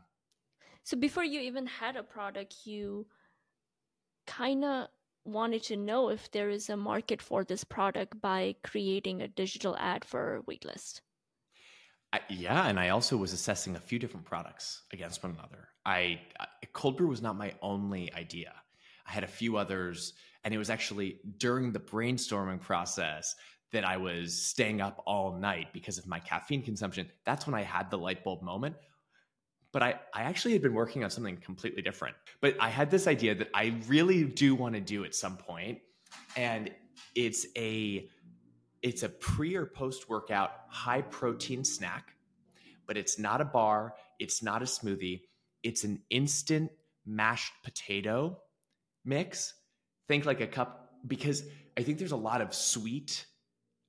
[0.84, 3.06] so before you even had a product, you
[4.26, 4.88] kind of
[5.24, 9.76] wanted to know if there is a market for this product by creating a digital
[9.78, 11.00] ad for waitlist.
[12.12, 15.68] I, yeah, and I also was assessing a few different products against one another.
[15.86, 18.52] I, I cold brew was not my only idea.
[19.06, 23.36] I had a few others, and it was actually during the brainstorming process
[23.72, 27.08] that I was staying up all night because of my caffeine consumption.
[27.24, 28.74] That's when I had the light bulb moment
[29.72, 32.16] but I, I actually had been working on something completely different.
[32.40, 35.78] But I had this idea that I really do want to do at some point,
[36.36, 36.70] and
[37.14, 38.08] it's a
[38.82, 42.14] it's a pre or post workout high protein snack,
[42.86, 45.22] but it's not a bar, it's not a smoothie,
[45.62, 46.70] it's an instant
[47.06, 48.38] mashed potato
[49.04, 49.54] mix.
[50.08, 51.44] Think like a cup because
[51.78, 53.26] I think there's a lot of sweet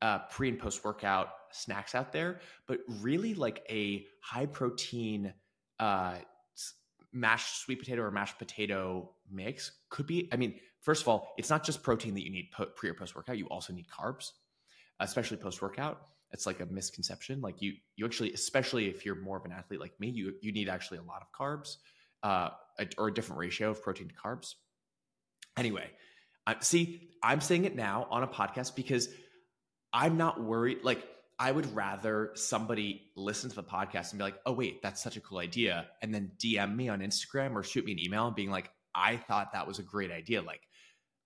[0.02, 5.34] uh, pre and post workout snacks out there, but really like a high protein
[5.82, 6.14] uh,
[7.12, 10.30] mashed sweet potato or mashed potato mix could be.
[10.32, 13.16] I mean, first of all, it's not just protein that you need pre or post
[13.16, 13.38] workout.
[13.38, 14.32] You also need carbs,
[15.00, 16.02] especially post workout.
[16.32, 17.42] It's like a misconception.
[17.42, 20.54] Like you, you actually, especially if you're more of an athlete like me, you you
[20.54, 21.78] need actually a lot of carbs,
[22.24, 22.52] uh,
[22.98, 24.54] or a different ratio of protein to carbs.
[25.58, 25.90] Anyway,
[26.48, 29.10] uh, see, I'm saying it now on a podcast because
[29.92, 30.80] I'm not worried.
[30.84, 31.06] Like
[31.42, 35.18] I would rather somebody listen to the podcast and be like, oh, wait, that's such
[35.18, 35.88] a cool idea.
[36.04, 39.18] And then DM me on Instagram or shoot me an email and being like, I
[39.18, 40.44] thought that was a great idea.
[40.44, 40.62] Like,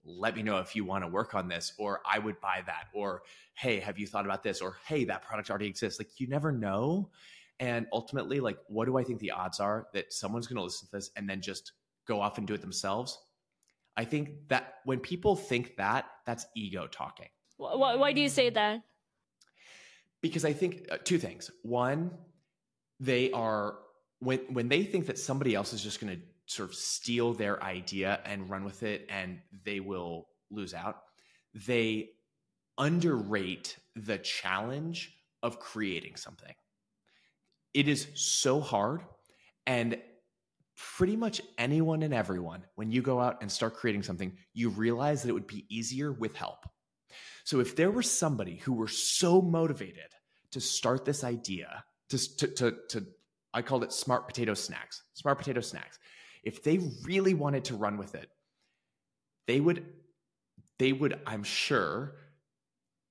[0.05, 2.85] let me know if you want to work on this, or I would buy that,
[2.93, 3.23] or
[3.55, 4.61] hey, have you thought about this?
[4.61, 5.99] Or hey, that product already exists.
[5.99, 7.09] Like, you never know.
[7.59, 10.87] And ultimately, like, what do I think the odds are that someone's going to listen
[10.87, 11.73] to this and then just
[12.07, 13.19] go off and do it themselves?
[13.97, 17.27] I think that when people think that, that's ego talking.
[17.57, 18.81] Why, why do you say that?
[20.27, 21.51] Because I think uh, two things.
[21.61, 22.11] One,
[22.99, 23.75] they are
[24.19, 27.61] when when they think that somebody else is just going to sort of steal their
[27.63, 31.01] idea and run with it and they will lose out.
[31.67, 32.09] They
[32.77, 36.53] underrate the challenge of creating something.
[37.73, 39.01] It is so hard
[39.67, 39.99] and
[40.97, 45.21] pretty much anyone and everyone when you go out and start creating something, you realize
[45.21, 46.65] that it would be easier with help.
[47.43, 50.14] So if there was somebody who were so motivated
[50.55, 53.05] to start this idea, to, to, to, to
[53.53, 55.99] I called it smart potato snacks, smart potato snacks.
[56.45, 58.29] If they really wanted to run with it,
[59.47, 59.85] they would,
[60.79, 62.15] they would, I'm sure,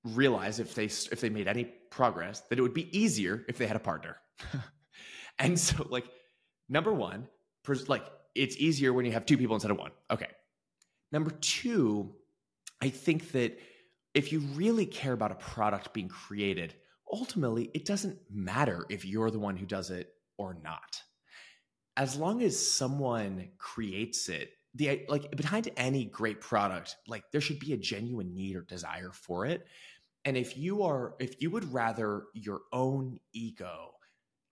[0.03, 3.67] realize if they if they made any progress that it would be easier if they
[3.67, 4.17] had a partner.
[5.39, 6.05] and so, like,
[6.67, 7.27] number one,
[7.85, 9.91] like it's easier when you have two people instead of one.
[10.09, 10.29] Okay.
[11.11, 12.15] Number two,
[12.81, 13.59] I think that
[14.15, 16.73] if you really care about a product being created,
[17.11, 21.01] ultimately it doesn't matter if you're the one who does it or not.
[21.97, 27.59] As long as someone creates it, the like behind any great product, like there should
[27.59, 29.65] be a genuine need or desire for it.
[30.25, 33.91] And if you are if you would rather your own ego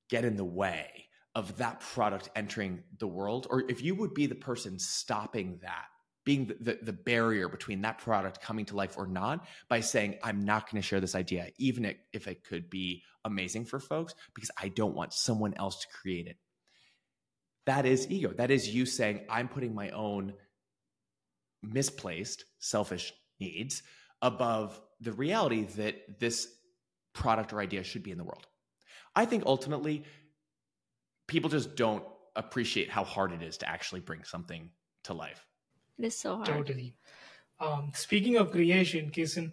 [0.10, 4.28] get in the way of that product entering the world or if you would be
[4.28, 5.86] the person stopping that
[6.26, 10.18] being the, the, the, barrier between that product coming to life or not by saying
[10.24, 14.14] i'm not going to share this idea even if it could be amazing for folks
[14.34, 16.38] because i don't want someone else to create it.
[17.66, 18.34] That is ego.
[18.36, 20.34] That is you saying i'm putting my own
[21.62, 23.84] misplaced selfish needs
[24.22, 26.48] above the reality that this
[27.14, 28.48] product or idea should be in the world.
[29.16, 30.04] I think ultimately
[31.28, 32.04] people just don't
[32.36, 34.70] appreciate how hard it is to actually bring something
[35.04, 35.46] to life
[35.98, 36.48] it is so hard.
[36.48, 36.96] Totally.
[37.60, 39.52] Um, speaking of creation, Cason,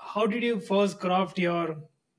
[0.00, 1.76] how did you first craft your,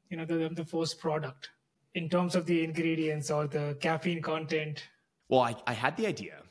[0.10, 1.50] you know, the, the first product
[1.96, 4.88] in terms of the ingredients or the caffeine content?
[5.30, 6.42] Well, I, I had the idea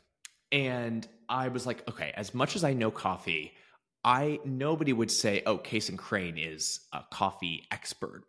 [0.50, 3.52] and I was like, okay, as much as I know coffee,
[4.04, 8.24] I nobody would say, oh, Cason Crane is a coffee expert.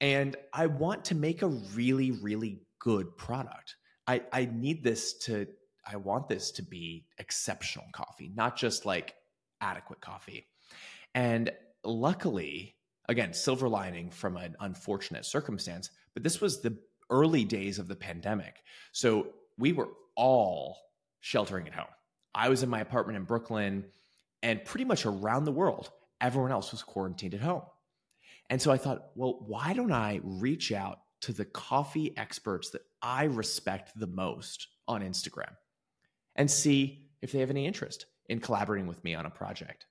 [0.00, 3.76] And I want to make a really, really good product.
[4.06, 5.46] I, I need this to
[5.86, 9.14] I want this to be exceptional coffee, not just like
[9.60, 10.46] adequate coffee.
[11.14, 11.50] And
[11.84, 12.76] luckily,
[13.08, 16.76] again, silver lining from an unfortunate circumstance, but this was the
[17.10, 18.62] early days of the pandemic.
[18.92, 20.78] So we were all
[21.20, 21.86] sheltering at home.
[22.34, 23.84] I was in my apartment in Brooklyn,
[24.42, 27.62] and pretty much around the world, everyone else was quarantined at home.
[28.50, 32.82] And so I thought, well, why don't I reach out to the coffee experts that
[33.00, 35.52] I respect the most on Instagram?
[36.36, 39.86] And see if they have any interest in collaborating with me on a project.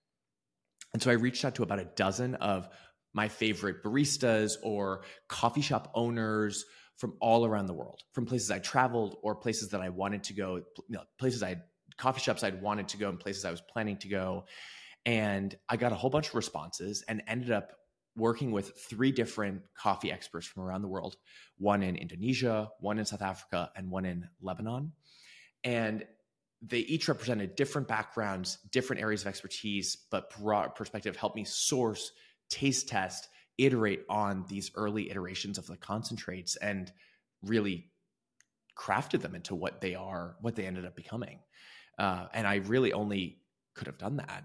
[0.93, 2.69] And so I reached out to about a dozen of
[3.13, 6.65] my favorite baristas or coffee shop owners
[6.97, 10.34] from all around the world, from places I traveled or places that I wanted to
[10.34, 11.58] go, you know, places I
[11.97, 14.45] coffee shops I'd wanted to go and places I was planning to go.
[15.06, 17.73] And I got a whole bunch of responses and ended up
[18.15, 21.15] working with three different coffee experts from around the world
[21.58, 24.93] one in Indonesia, one in South Africa, and one in Lebanon.
[25.63, 26.06] And
[26.65, 32.12] they each represented different backgrounds, different areas of expertise, but broad perspective helped me source,
[32.49, 36.91] taste test, iterate on these early iterations of the concentrates and
[37.43, 37.91] really
[38.78, 41.39] crafted them into what they are, what they ended up becoming.
[41.99, 43.39] Uh, and I really only
[43.76, 44.43] could have done that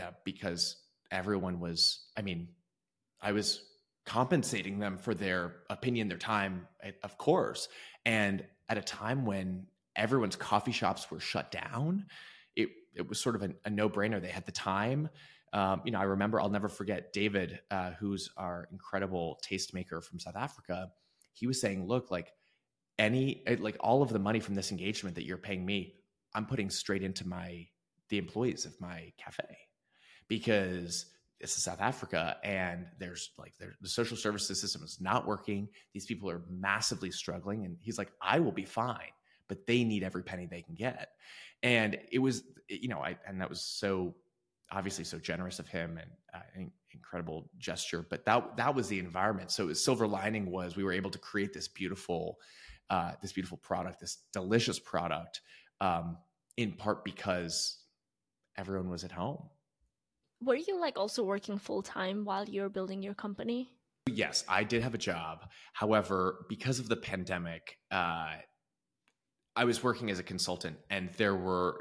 [0.00, 0.76] uh, because
[1.10, 2.48] everyone was, I mean,
[3.20, 3.62] I was
[4.04, 6.66] compensating them for their opinion, their time,
[7.04, 7.68] of course.
[8.04, 12.06] And at a time when everyone's coffee shops were shut down.
[12.56, 14.20] It it was sort of a, a no brainer.
[14.20, 15.08] They had the time.
[15.52, 20.18] Um, you know, I remember I'll never forget David, uh, who's our incredible tastemaker from
[20.18, 20.88] South Africa.
[21.34, 22.32] He was saying, "Look, like
[22.98, 25.94] any like all of the money from this engagement that you're paying me,
[26.34, 27.66] I'm putting straight into my
[28.08, 29.56] the employees of my cafe
[30.28, 31.06] because
[31.40, 35.68] this is South Africa and there's like the social services system is not working.
[35.92, 39.12] These people are massively struggling, and he's like, I will be fine."
[39.52, 41.10] But they need every penny they can get.
[41.62, 44.14] And it was, you know, I, and that was so
[44.70, 49.50] obviously so generous of him and uh, incredible gesture, but that, that was the environment.
[49.50, 52.38] So the silver lining was we were able to create this beautiful,
[52.88, 55.42] uh, this beautiful product, this delicious product,
[55.82, 56.16] um,
[56.56, 57.84] in part because
[58.56, 59.50] everyone was at home.
[60.42, 63.68] Were you like also working full time while you were building your company?
[64.06, 65.50] Yes, I did have a job.
[65.74, 68.36] However, because of the pandemic, uh,
[69.54, 71.76] I was working as a consultant, and there were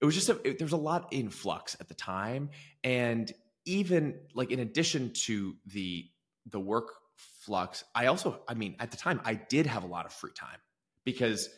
[0.00, 2.50] it was just a, it, there was a lot in flux at the time,
[2.82, 3.30] and
[3.66, 6.06] even like in addition to the
[6.46, 10.06] the work flux, I also I mean at the time I did have a lot
[10.06, 10.58] of free time
[11.04, 11.48] because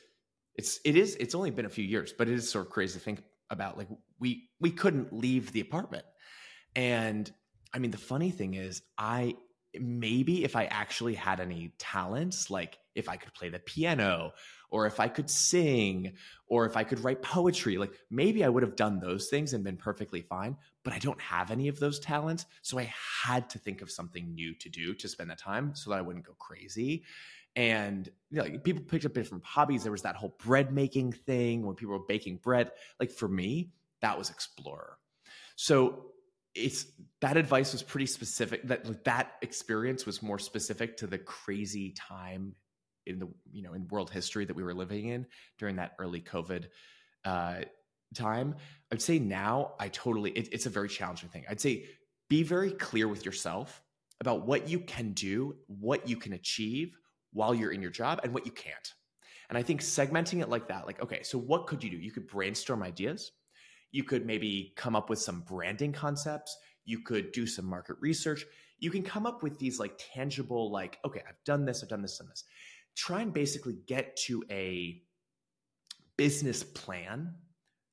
[0.56, 2.98] it's it is it's only been a few years, but it is sort of crazy
[2.98, 6.04] to think about like we we couldn't leave the apartment,
[6.74, 7.30] and
[7.72, 9.36] I mean the funny thing is I
[9.78, 14.32] maybe if I actually had any talents, like if I could play the piano
[14.72, 16.14] or if I could sing
[16.48, 19.62] or if I could write poetry, like maybe I would have done those things and
[19.62, 20.56] been perfectly fine.
[20.82, 22.46] But I don't have any of those talents.
[22.62, 22.92] So I
[23.22, 26.00] had to think of something new to do to spend the time so that I
[26.00, 27.04] wouldn't go crazy.
[27.54, 29.82] And you know, like people picked up different hobbies.
[29.82, 32.72] There was that whole bread making thing when people were baking bread.
[32.98, 34.96] Like for me, that was Explorer.
[35.54, 36.06] So
[36.54, 36.86] it's
[37.20, 41.90] that advice was pretty specific that like, that experience was more specific to the crazy
[41.90, 42.54] time
[43.06, 45.26] in the you know in world history that we were living in
[45.58, 46.66] during that early covid
[47.24, 47.56] uh,
[48.14, 48.54] time
[48.92, 51.86] i'd say now i totally it, it's a very challenging thing i'd say
[52.28, 53.82] be very clear with yourself
[54.22, 56.96] about what you can do, what you can achieve
[57.32, 58.94] while you're in your job, and what you can't.
[59.50, 61.96] And I think segmenting it like that, like, okay, so what could you do?
[61.96, 63.32] You could brainstorm ideas.
[63.90, 66.56] You could maybe come up with some branding concepts.
[66.84, 68.46] You could do some market research.
[68.78, 72.00] You can come up with these like tangible, like, okay, I've done this, I've done
[72.00, 72.44] this, done this.
[72.96, 75.02] Try and basically get to a
[76.16, 77.34] business plan,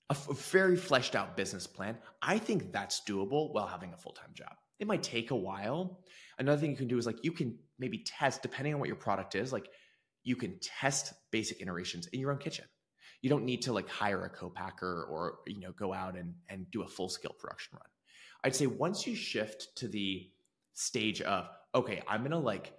[0.10, 1.98] a, f- a very fleshed out business plan.
[2.22, 4.54] I think that's doable while having a full time job.
[4.80, 6.02] It might take a while.
[6.38, 8.96] Another thing you can do is like you can maybe test, depending on what your
[8.96, 9.70] product is, like
[10.24, 12.66] you can test basic iterations in your own kitchen.
[13.22, 16.70] You don't need to like hire a co-packer or you know go out and and
[16.72, 17.90] do a full scale production run.
[18.44, 20.30] I'd say once you shift to the
[20.74, 22.74] stage of okay, I'm gonna like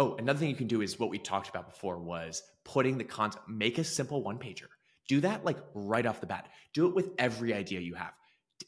[0.00, 3.04] oh another thing you can do is what we talked about before was putting the
[3.04, 4.68] content make a simple one pager.
[5.08, 6.48] Do that like right off the bat.
[6.72, 8.12] Do it with every idea you have.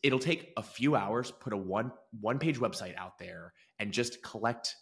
[0.02, 1.30] It'll take a few hours.
[1.30, 4.76] Put a one one page website out there and just collect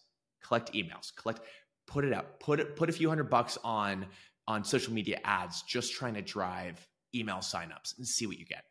[0.44, 1.14] collect emails.
[1.14, 1.40] Collect
[1.86, 2.40] put it out.
[2.40, 4.06] Put it put a few hundred bucks on
[4.48, 6.84] on social media ads just trying to drive
[7.14, 8.64] email signups and see what you get.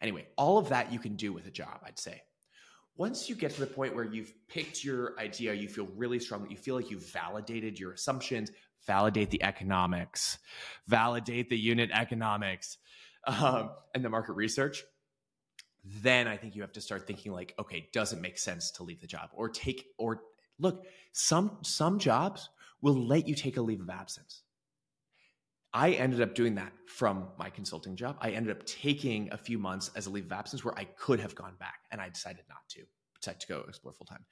[0.00, 2.22] Anyway, all of that you can do with a job, I'd say.
[2.96, 6.46] Once you get to the point where you've picked your idea, you feel really strong,
[6.48, 8.50] you feel like you've validated your assumptions,
[8.86, 10.38] validate the economics,
[10.86, 12.78] validate the unit economics,
[13.26, 14.82] um, and the market research,
[15.84, 18.82] then I think you have to start thinking like, okay, does it make sense to
[18.82, 20.22] leave the job or take or
[20.58, 22.48] look, some some jobs
[22.80, 24.42] will let you take a leave of absence.
[25.76, 28.16] I ended up doing that from my consulting job.
[28.22, 31.20] I ended up taking a few months as a leave of absence where I could
[31.20, 32.84] have gone back and I decided not to,
[33.20, 34.24] decided to go explore full time.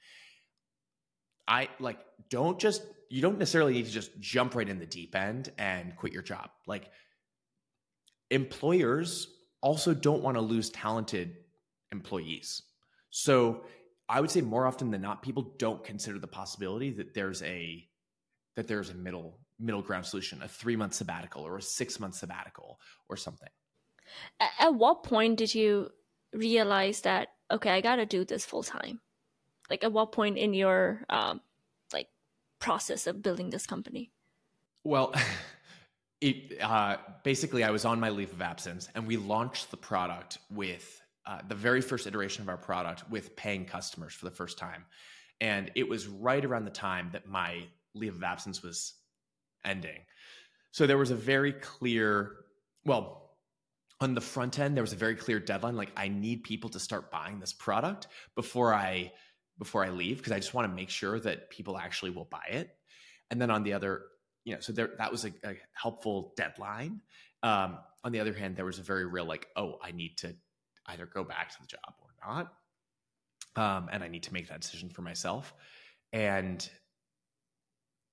[1.47, 1.99] I like
[2.31, 2.81] don't just
[3.11, 6.23] you don't necessarily need to just jump right in the deep end and quit your
[6.23, 6.49] job.
[6.65, 6.89] Like
[8.31, 9.27] employers
[9.61, 11.35] also don't want to lose talented
[11.91, 12.63] employees.
[13.11, 13.65] So
[14.09, 17.87] I would say more often than not, people don't consider the possibility that there's a
[18.55, 22.15] that there's a middle middle ground solution, a three month sabbatical or a six month
[22.15, 22.79] sabbatical
[23.09, 23.49] or something.
[24.59, 25.89] At what point did you
[26.33, 29.01] realize that okay, I got to do this full time?
[29.69, 31.41] Like at what point in your um,
[31.93, 32.07] like
[32.59, 34.11] process of building this company?
[34.83, 35.13] Well.
[36.21, 40.39] It, uh, basically, I was on my leave of absence, and we launched the product
[40.49, 44.57] with uh, the very first iteration of our product with paying customers for the first
[44.57, 44.85] time.
[45.41, 48.93] And it was right around the time that my leave of absence was
[49.65, 50.01] ending.
[50.71, 52.35] So there was a very clear,
[52.85, 53.25] well,
[54.01, 55.75] on the front end, there was a very clear deadline.
[55.75, 59.13] Like I need people to start buying this product before I
[59.57, 62.43] before I leave because I just want to make sure that people actually will buy
[62.49, 62.75] it.
[63.31, 64.03] And then on the other,
[64.43, 67.01] you know, so there that was a, a helpful deadline.
[67.41, 70.35] Um, on the other hand, there was a very real like, oh, I need to
[70.87, 72.53] either go back to the job or not.
[73.55, 75.53] Um, and I need to make that decision for myself.
[76.11, 76.69] And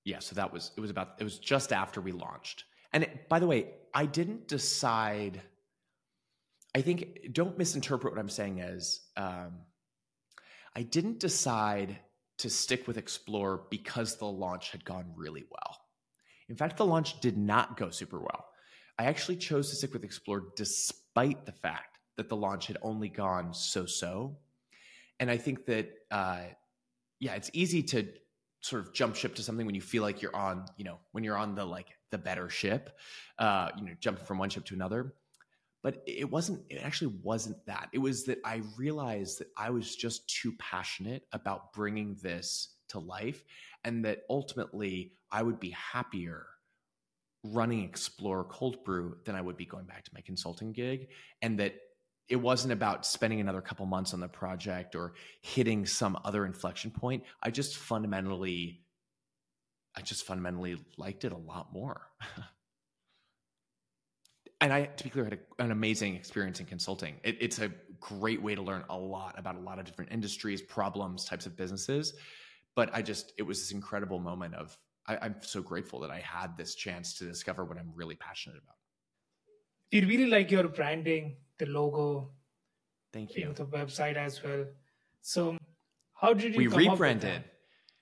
[0.05, 2.65] yeah, so that was it was about it was just after we launched.
[2.91, 5.41] And it, by the way, I didn't decide.
[6.75, 9.59] I think don't misinterpret what I'm saying as um,
[10.75, 11.99] I didn't decide
[12.39, 15.77] to stick with Explorer because the launch had gone really well.
[16.49, 18.45] In fact, the launch did not go super well.
[18.97, 23.09] I actually chose to stick with Explorer despite the fact that the launch had only
[23.09, 24.37] gone so so.
[25.19, 26.41] And I think that, uh,
[27.19, 28.07] yeah, it's easy to
[28.63, 31.23] sort of jump ship to something when you feel like you're on, you know, when
[31.23, 32.97] you're on the like the better ship,
[33.37, 35.13] uh, you know, jumping from one ship to another.
[35.83, 37.89] But it wasn't, it actually wasn't that.
[37.91, 42.99] It was that I realized that I was just too passionate about bringing this to
[42.99, 43.43] life
[43.83, 46.45] and that ultimately I would be happier
[47.43, 51.09] running Explorer Cold Brew than I would be going back to my consulting gig.
[51.41, 51.75] And that
[52.29, 56.91] it wasn't about spending another couple months on the project or hitting some other inflection
[56.91, 57.23] point.
[57.41, 58.81] I just fundamentally,
[59.95, 62.07] I just fundamentally liked it a lot more.
[64.61, 67.15] and I, to be clear, had a, an amazing experience in consulting.
[67.23, 70.61] It, it's a great way to learn a lot about a lot of different industries,
[70.61, 72.13] problems, types of businesses.
[72.73, 76.19] But I just, it was this incredible moment of, I, I'm so grateful that I
[76.19, 78.77] had this chance to discover what I'm really passionate about.
[79.91, 82.31] Do you really like your branding the logo.
[83.11, 83.53] Thank you.
[83.53, 84.65] The website as well.
[85.21, 85.57] So,
[86.13, 86.57] how did you?
[86.57, 87.43] We rebranded.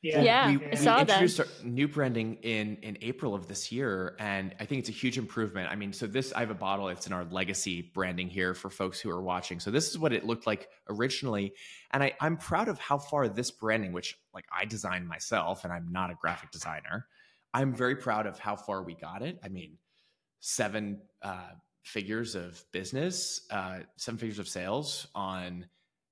[0.01, 1.47] Yeah, yeah, we, we introduced that.
[1.47, 5.19] our new branding in in April of this year, and I think it's a huge
[5.19, 5.69] improvement.
[5.69, 6.87] I mean, so this I have a bottle.
[6.87, 9.59] It's in our legacy branding here for folks who are watching.
[9.59, 11.53] So this is what it looked like originally,
[11.91, 15.71] and I, I'm proud of how far this branding, which like I designed myself, and
[15.71, 17.05] I'm not a graphic designer,
[17.53, 19.39] I'm very proud of how far we got it.
[19.43, 19.77] I mean,
[20.39, 21.49] seven uh,
[21.83, 25.65] figures of business, uh, seven figures of sales on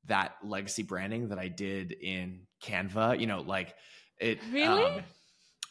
[0.05, 3.19] that legacy branding that I did in Canva.
[3.19, 3.75] You know, like
[4.19, 4.39] it.
[4.51, 4.85] Really?
[4.85, 5.03] Um,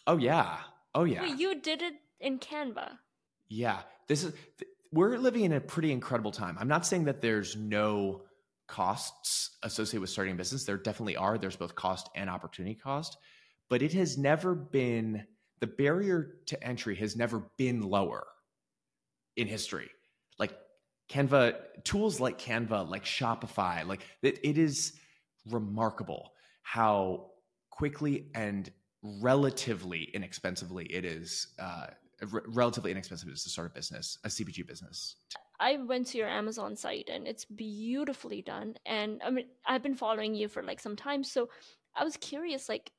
[0.07, 0.59] oh yeah.
[0.95, 1.23] Oh yeah.
[1.23, 2.99] Wait, you did it in Canva.
[3.49, 3.81] Yeah.
[4.07, 4.33] This is.
[4.91, 6.57] We're living in a pretty incredible time.
[6.59, 8.23] I'm not saying that there's no
[8.67, 10.65] costs associated with starting a business.
[10.65, 11.37] There definitely are.
[11.37, 13.19] There's both cost and opportunity cost,
[13.69, 15.27] but it has never been
[15.61, 18.27] the barrier to entry has never been lower
[19.39, 19.91] in history.
[20.39, 20.53] Like
[21.09, 24.93] Canva, tools like Canva, like Shopify, like it, it is
[25.51, 26.33] remarkable
[26.63, 27.31] how
[27.71, 28.71] quickly and
[29.03, 31.87] relatively inexpensively it is uh,
[32.33, 35.17] r- relatively inexpensive is to start a business, a CPG business.
[35.61, 38.75] I went to your Amazon site and it's beautifully done.
[38.85, 41.49] And I mean, I've been following you for like some time, so
[41.97, 42.91] I was curious, like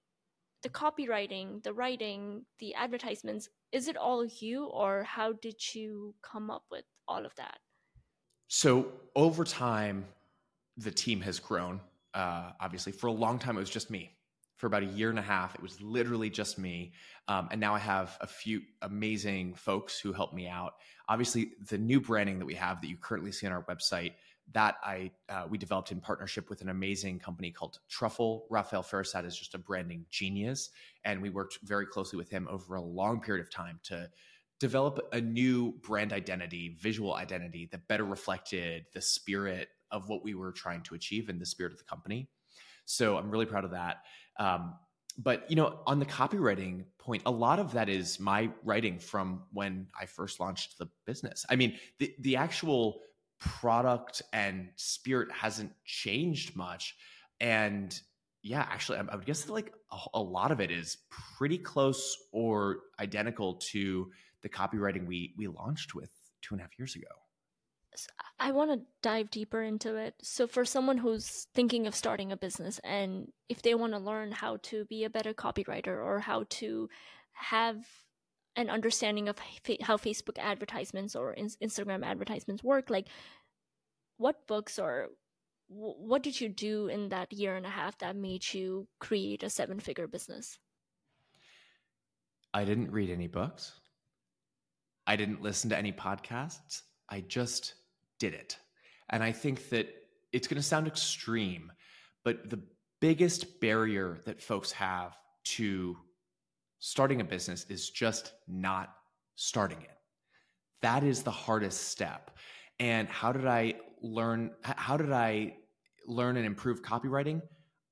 [0.63, 6.49] the copywriting, the writing, the advertisements, is it all you, or how did you come
[6.49, 7.59] up with all of that?
[8.47, 10.05] So over time,
[10.77, 11.79] the team has grown.
[12.13, 14.15] Uh, obviously, for a long time, it was just me.
[14.57, 16.91] For about a year and a half, it was literally just me.
[17.29, 20.73] Um, and now I have a few amazing folks who help me out.
[21.07, 24.13] Obviously, the new branding that we have that you currently see on our website
[24.53, 28.45] that I uh, we developed in partnership with an amazing company called Truffle.
[28.49, 30.69] Rafael Ferrasad is just a branding genius,
[31.05, 34.09] and we worked very closely with him over a long period of time to
[34.59, 40.33] develop a new brand identity, visual identity that better reflected the spirit of what we
[40.33, 42.29] were trying to achieve and the spirit of the company.
[42.85, 44.03] So I'm really proud of that.
[44.37, 44.75] Um,
[45.17, 49.43] but you know, on the copywriting point, a lot of that is my writing from
[49.51, 51.45] when I first launched the business.
[51.49, 53.01] I mean, the the actual
[53.39, 56.95] product and spirit hasn't changed much,
[57.39, 57.99] and
[58.41, 61.57] yeah, actually, I, I would guess that like a, a lot of it is pretty
[61.57, 64.11] close or identical to
[64.41, 66.11] the copywriting we we launched with
[66.41, 67.07] two and a half years ago.
[68.39, 70.15] I want to dive deeper into it.
[70.21, 74.31] So, for someone who's thinking of starting a business and if they want to learn
[74.31, 76.89] how to be a better copywriter or how to
[77.33, 77.85] have
[78.55, 79.37] an understanding of
[79.81, 83.07] how Facebook advertisements or Instagram advertisements work, like
[84.17, 85.09] what books or
[85.67, 89.49] what did you do in that year and a half that made you create a
[89.49, 90.57] seven figure business?
[92.53, 93.79] I didn't read any books.
[95.05, 96.81] I didn't listen to any podcasts.
[97.07, 97.75] I just
[98.19, 98.57] did it.
[99.09, 99.87] And I think that
[100.31, 101.71] it's going to sound extreme,
[102.23, 102.61] but the
[102.99, 105.97] biggest barrier that folks have to
[106.79, 108.95] starting a business is just not
[109.35, 109.97] starting it.
[110.81, 112.31] That is the hardest step.
[112.79, 115.57] And how did I learn how did I
[116.07, 117.41] learn and improve copywriting?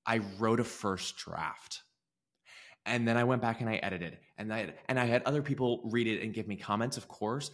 [0.05, 1.81] I wrote a first draft
[2.85, 5.81] and then I went back and I edited and I and I had other people
[5.91, 7.51] read it and give me comments, of course.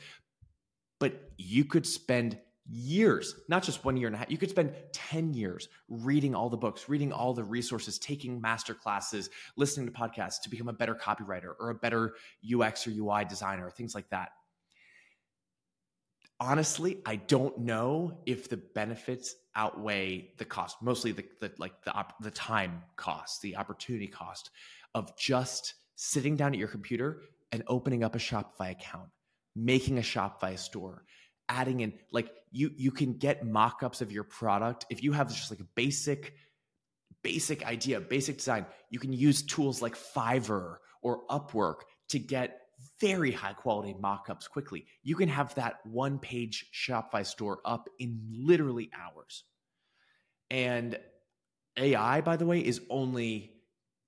[0.99, 2.37] But you could spend
[2.69, 4.31] years, not just one year and a half.
[4.31, 8.73] You could spend 10 years reading all the books, reading all the resources, taking master
[8.73, 13.25] classes, listening to podcasts to become a better copywriter or a better UX or UI
[13.25, 14.29] designer, things like that.
[16.39, 20.77] Honestly, I don't know if the benefits outweigh the cost.
[20.81, 24.49] Mostly the, the like the op, the time cost, the opportunity cost
[24.95, 29.09] of just sitting down at your computer and opening up a Shopify account,
[29.55, 31.05] making a Shopify store,
[31.49, 35.51] adding in like you you can get mock-ups of your product if you have just
[35.51, 36.33] like a basic
[37.23, 41.77] basic idea, basic design, you can use tools like Fiverr or Upwork
[42.09, 42.59] to get
[42.99, 44.85] very high quality mock-ups quickly.
[45.01, 49.45] You can have that one page Shopify store up in literally hours.
[50.51, 50.99] And
[51.77, 53.53] AI by the way is only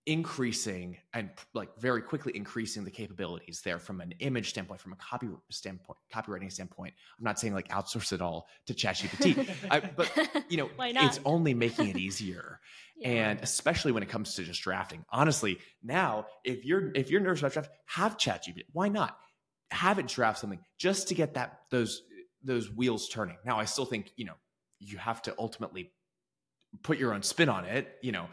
[0.05, 4.95] increasing and like very quickly increasing the capabilities there from an image standpoint, from a
[4.97, 6.93] copy standpoint, copywriting standpoint.
[7.17, 9.47] I'm not saying like outsource it all to ChatGPT,
[9.95, 10.11] but
[10.49, 12.59] you know, it's only making it easier.
[12.97, 13.09] yeah.
[13.09, 15.03] And especially when it comes to just drafting.
[15.09, 18.63] Honestly, now if you're if you're nervous about draft, have ChatGPT.
[18.73, 19.17] Why not?
[19.71, 22.03] Have it draft something just to get that those
[22.45, 23.37] those wheels turning.
[23.43, 24.35] Now, I still think you know
[24.79, 25.91] you have to ultimately
[26.83, 27.97] put your own spin on it.
[28.01, 28.27] You know,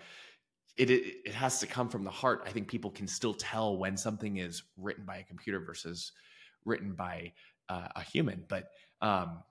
[0.76, 2.42] it, it, it has to come from the heart.
[2.46, 6.12] I think people can still tell when something is written by a computer versus
[6.64, 7.32] written by
[7.68, 8.44] uh, a human.
[8.48, 8.68] But
[9.00, 9.42] um,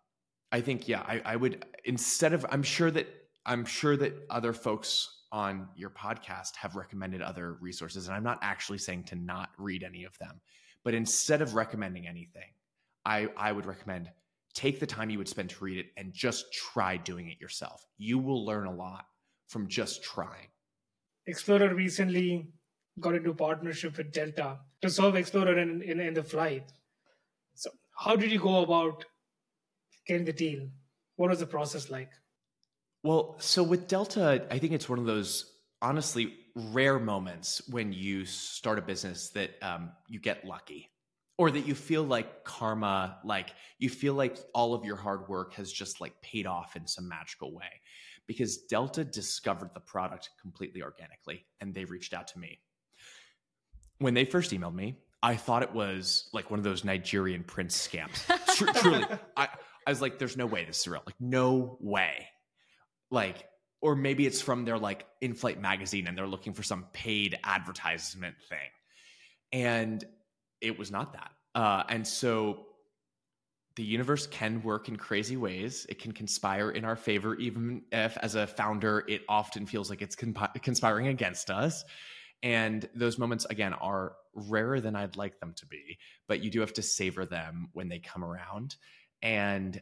[0.52, 3.08] I think yeah, I, I would instead of I'm sure that
[3.46, 8.40] I'm sure that other folks on your podcast have recommended other resources, and I'm not
[8.42, 10.42] actually saying to not read any of them.
[10.84, 12.50] But instead of recommending anything,
[13.06, 14.10] I I would recommend
[14.54, 17.86] take the time you would spend to read it and just try doing it yourself.
[17.98, 19.06] You will learn a lot
[19.48, 20.48] from just trying.
[21.28, 22.48] Explorer recently
[23.00, 26.72] got into partnership with Delta to solve Explorer in, in, in the flight.
[27.54, 29.06] So, how did you go about
[30.08, 30.68] getting the deal?
[31.16, 32.12] What was the process like?
[33.04, 35.52] Well, so with Delta, I think it's one of those
[35.82, 40.90] honestly rare moments when you start a business that um, you get lucky
[41.38, 45.54] or that you feel like karma like you feel like all of your hard work
[45.54, 47.82] has just like paid off in some magical way
[48.28, 52.60] because delta discovered the product completely organically and they reached out to me.
[54.00, 57.88] When they first emailed me i thought it was like one of those nigerian prince
[57.88, 58.26] scams.
[58.56, 59.06] Tr- truly
[59.38, 59.48] I,
[59.86, 61.04] I was like there's no way this is real.
[61.06, 62.28] Like no way.
[63.10, 63.48] Like
[63.82, 68.36] or maybe it's from their like in-flight magazine and they're looking for some paid advertisement
[68.48, 68.70] thing.
[69.52, 70.04] And
[70.62, 71.32] it was not that.
[71.56, 72.68] Uh, and so
[73.82, 75.88] the universe can work in crazy ways.
[75.90, 80.04] It can conspire in our favor even if as a founder it often feels like
[80.04, 81.84] it's consp- conspiring against us.
[82.44, 86.62] And those moments again are rarer than i'd like them to be but you do
[86.62, 88.76] have to savor them when they come around.
[89.24, 89.82] And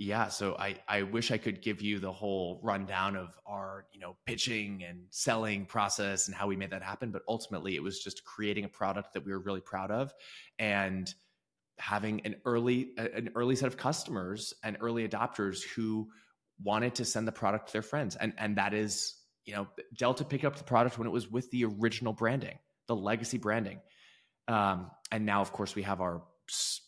[0.00, 3.98] yeah so i i wish i could give you the whole rundown of our you
[3.98, 7.98] know pitching and selling process and how we made that happen but ultimately it was
[7.98, 10.12] just creating a product that we were really proud of.
[10.58, 11.12] And
[11.78, 16.08] having an early an early set of customers and early adopters who
[16.62, 19.14] wanted to send the product to their friends and and that is
[19.44, 22.58] you know delta picked up the product when it was with the original branding
[22.88, 23.80] the legacy branding
[24.48, 26.22] um, and now of course we have our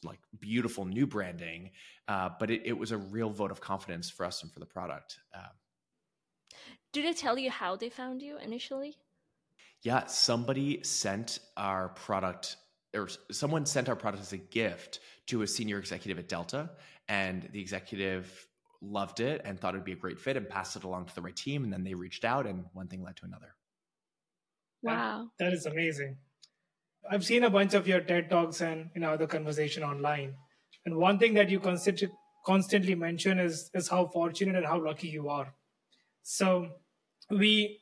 [0.05, 1.70] like beautiful new branding,
[2.09, 4.66] uh, but it, it, was a real vote of confidence for us and for the
[4.66, 5.18] product.
[5.34, 5.49] Uh,
[6.93, 8.97] Did they tell you how they found you initially?
[9.82, 12.57] Yeah, somebody sent our product,
[12.95, 16.70] or someone sent our product as a gift to a senior executive at Delta,
[17.09, 18.49] and the executive
[18.82, 21.20] loved it and thought it'd be a great fit and passed it along to the
[21.20, 21.64] right team.
[21.64, 23.55] And then they reached out, and one thing led to another.
[24.82, 26.16] Wow, that, that is amazing.
[27.09, 30.34] I've seen a bunch of your TED talks and you know the conversation online,
[30.84, 32.09] and one thing that you constantly
[32.45, 35.55] constantly mention is is how fortunate and how lucky you are.
[36.22, 36.68] So,
[37.30, 37.80] we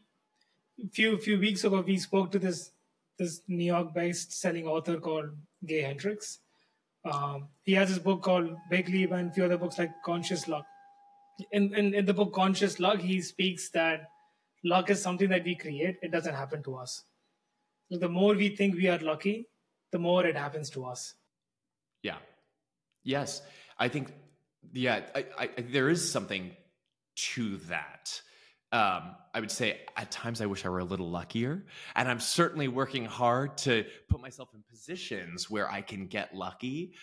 [0.93, 2.71] few few weeks ago we spoke to this
[3.19, 5.31] this New York based selling author called
[5.67, 6.39] Gay Hendricks.
[7.05, 10.49] Um, he has this book called Big Leap and a few other books like Conscious
[10.49, 10.67] Luck.
[11.53, 14.11] In, in in the book Conscious Luck, he speaks that
[14.65, 17.05] luck is something that we create; it doesn't happen to us
[17.91, 19.49] the more we think we are lucky,
[19.93, 21.15] the more it happens to us.
[22.03, 22.19] Yeah.
[23.03, 23.43] Yes.
[23.79, 24.13] I think,
[24.73, 26.51] yeah, I, I, there is something
[27.17, 28.21] to that.
[28.71, 31.65] Um, I would say at times I wish I were a little luckier.
[31.95, 36.95] And I'm certainly working hard to put myself in positions where I can get lucky.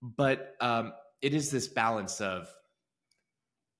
[0.00, 2.48] But um, it is this balance of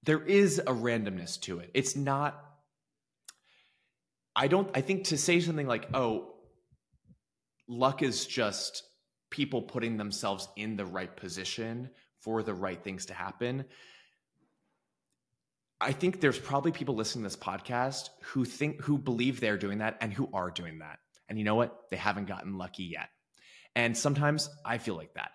[0.02, 1.70] there is a randomness to it.
[1.74, 2.42] It's not
[4.34, 6.34] I don't I think to say something like, "Oh,
[7.66, 8.82] luck is just
[9.30, 11.90] people putting themselves in the right position
[12.20, 13.64] for the right things to happen."
[15.80, 19.78] I think there's probably people listening to this podcast who think who believe they're doing
[19.78, 20.98] that and who are doing that.
[21.28, 21.90] And you know what?
[21.90, 23.08] They haven't gotten lucky yet.
[23.74, 25.32] And sometimes I feel like that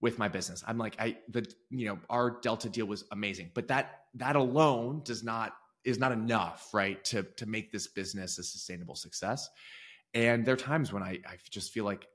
[0.00, 0.64] with my business.
[0.66, 5.02] I'm like, I the you know, our Delta deal was amazing, but that that alone
[5.04, 5.52] does not
[5.84, 9.48] is not enough, right, to to make this business a sustainable success.
[10.14, 12.06] And there are times when I I just feel like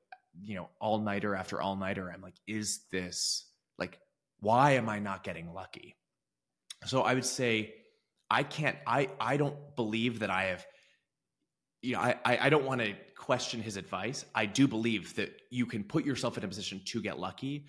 [0.42, 3.46] you know all nighter after all nighter, I'm like, is this
[3.78, 4.00] like
[4.40, 5.96] why am I not getting lucky?
[6.86, 7.74] So I would say
[8.30, 10.66] I can't I I don't believe that I have
[11.82, 14.26] you know, I, I don't want to question his advice.
[14.36, 17.68] I do believe that you can put yourself in a position to get lucky,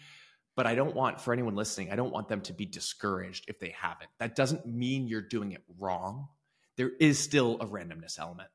[0.57, 3.61] but I don't want for anyone listening, I don't want them to be discouraged if
[3.61, 4.11] they haven't.
[4.19, 6.29] That doesn't mean you're doing it wrong.
[6.77, 8.49] There is still a randomness element.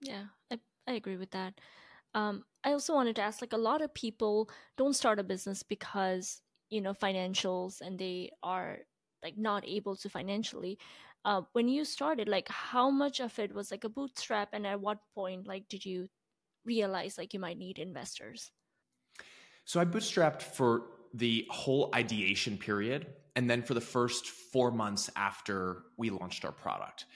[0.00, 1.60] Yeah, I, I agree with that.
[2.14, 4.48] Um, I also wanted to ask like a lot of people
[4.78, 6.40] don't start a business because,
[6.70, 8.78] you know, financials and they are
[9.26, 10.78] like not able to financially.
[11.24, 14.80] Uh, when you started, like how much of it was like a bootstrap and at
[14.80, 16.06] what point like did you
[16.64, 18.52] realize like you might need investors?
[19.64, 20.70] So I bootstrapped for
[21.12, 26.52] the whole ideation period and then for the first four months after we launched our
[26.52, 27.06] product.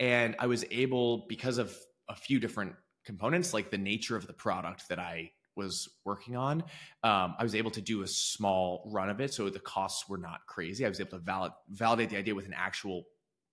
[0.00, 1.76] And I was able, because of
[2.08, 6.62] a few different components, like the nature of the product that I was working on,
[7.04, 9.32] um, I was able to do a small run of it.
[9.32, 10.84] So the costs were not crazy.
[10.84, 13.04] I was able to valid, validate the idea with an actual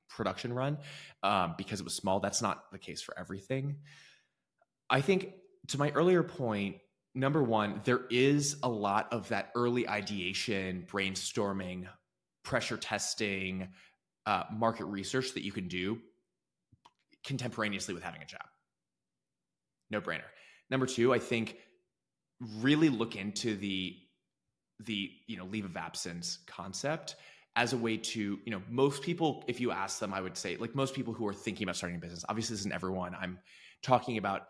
[0.10, 0.78] production run
[1.22, 2.20] um, because it was small.
[2.20, 3.78] That's not the case for everything.
[4.90, 5.34] I think
[5.68, 6.78] to my earlier point,
[7.14, 11.88] number one, there is a lot of that early ideation, brainstorming,
[12.44, 13.68] pressure testing,
[14.26, 16.00] uh, market research that you can do
[17.26, 18.46] contemporaneously with having a job.
[19.90, 20.30] No brainer.
[20.70, 21.58] Number two, I think
[22.60, 23.96] really look into the
[24.82, 27.16] the you know leave of absence concept
[27.58, 30.58] as a way to, you know, most people, if you ask them, I would say,
[30.58, 33.16] like most people who are thinking about starting a business, obviously isn't everyone.
[33.20, 33.40] I'm
[33.82, 34.44] talking about,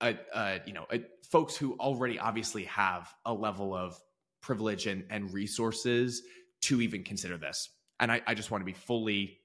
[0.00, 3.94] a, a you know, a, folks who already obviously have a level of
[4.40, 6.22] privilege and, and resources
[6.62, 7.68] to even consider this.
[8.00, 9.38] And I, I just want to be fully,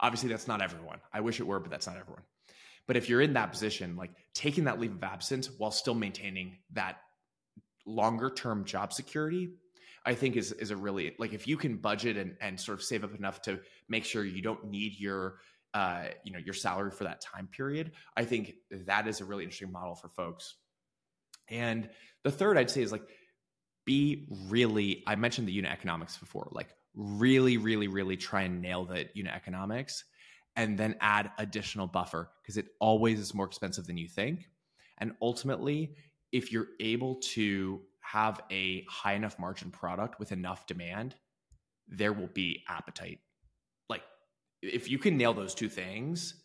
[0.00, 1.00] obviously that's not everyone.
[1.14, 2.22] I wish it were, but that's not everyone.
[2.92, 6.58] But if you're in that position, like taking that leave of absence while still maintaining
[6.74, 6.98] that
[7.86, 9.54] longer term job security,
[10.04, 12.84] I think is is a really like if you can budget and, and sort of
[12.84, 15.38] save up enough to make sure you don't need your
[15.72, 17.92] uh, you know your salary for that time period.
[18.14, 20.54] I think that is a really interesting model for folks.
[21.48, 21.88] And
[22.24, 23.08] the third I'd say is like
[23.86, 28.84] be really I mentioned the unit economics before, like really, really, really try and nail
[28.84, 30.04] the unit economics
[30.56, 34.48] and then add additional buffer because it always is more expensive than you think.
[34.98, 35.94] And ultimately,
[36.30, 41.14] if you're able to have a high enough margin product with enough demand,
[41.88, 43.20] there will be appetite.
[43.88, 44.02] Like
[44.60, 46.42] if you can nail those two things,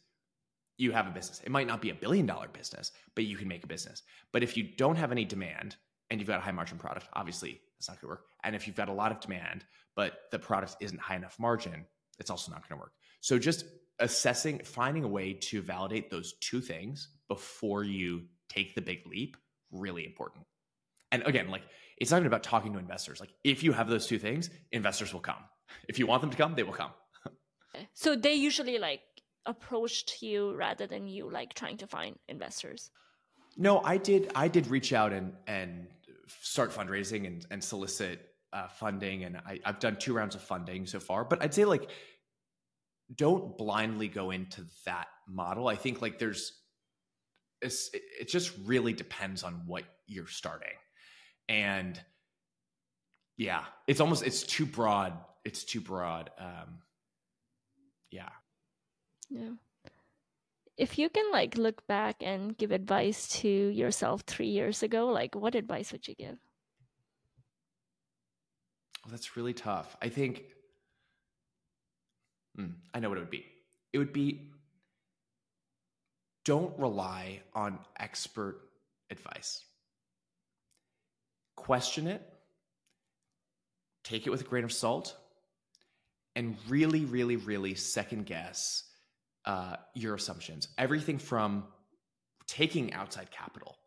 [0.78, 1.42] you have a business.
[1.44, 4.04] It might not be a billion dollar business, but you can make a business.
[4.32, 5.76] But if you don't have any demand
[6.10, 8.26] and you've got a high margin product, obviously it's not going to work.
[8.44, 11.86] And if you've got a lot of demand, but the product isn't high enough margin,
[12.20, 12.94] it's also not going to work.
[13.22, 13.66] So just
[14.00, 19.38] assessing, finding a way to validate those two things before you take the big leap,
[19.72, 20.46] really important.
[21.12, 21.64] And again, like
[21.98, 23.20] it's not even about talking to investors.
[23.20, 25.44] Like if you have those two things, investors will come.
[25.88, 26.92] If you want them to come, they will come.
[27.94, 29.02] so they usually like
[29.46, 32.92] approached you rather than you like trying to find investors.
[33.56, 34.32] No, I did.
[34.36, 35.88] I did reach out and and
[36.42, 40.86] start fundraising and and solicit uh, funding, and I, I've done two rounds of funding
[40.86, 41.24] so far.
[41.26, 41.90] But I'd say like
[43.16, 45.68] don't blindly go into that model.
[45.68, 46.54] I think like there's
[47.62, 50.76] it's, it just really depends on what you're starting.
[51.50, 52.00] And
[53.38, 55.14] yeah, it's almost it's too broad.
[55.46, 56.30] It's too broad.
[56.38, 56.80] Um
[58.12, 58.30] yeah.
[59.30, 59.52] Yeah.
[60.78, 65.34] If you can like look back and give advice to yourself 3 years ago, like
[65.36, 66.38] what advice would you give?
[69.06, 69.96] Oh, that's really tough.
[70.02, 70.44] I think
[72.60, 73.46] Mm, I know what it would be.
[73.94, 74.52] It would be
[76.46, 78.62] don't rely on expert
[79.12, 79.64] advice.
[81.56, 82.22] Question it,
[84.04, 85.16] take it with a grain of salt,
[86.36, 88.84] and really, really, really second guess
[89.46, 90.70] uh, your assumptions.
[90.78, 91.66] Everything from
[92.48, 93.78] taking outside capital.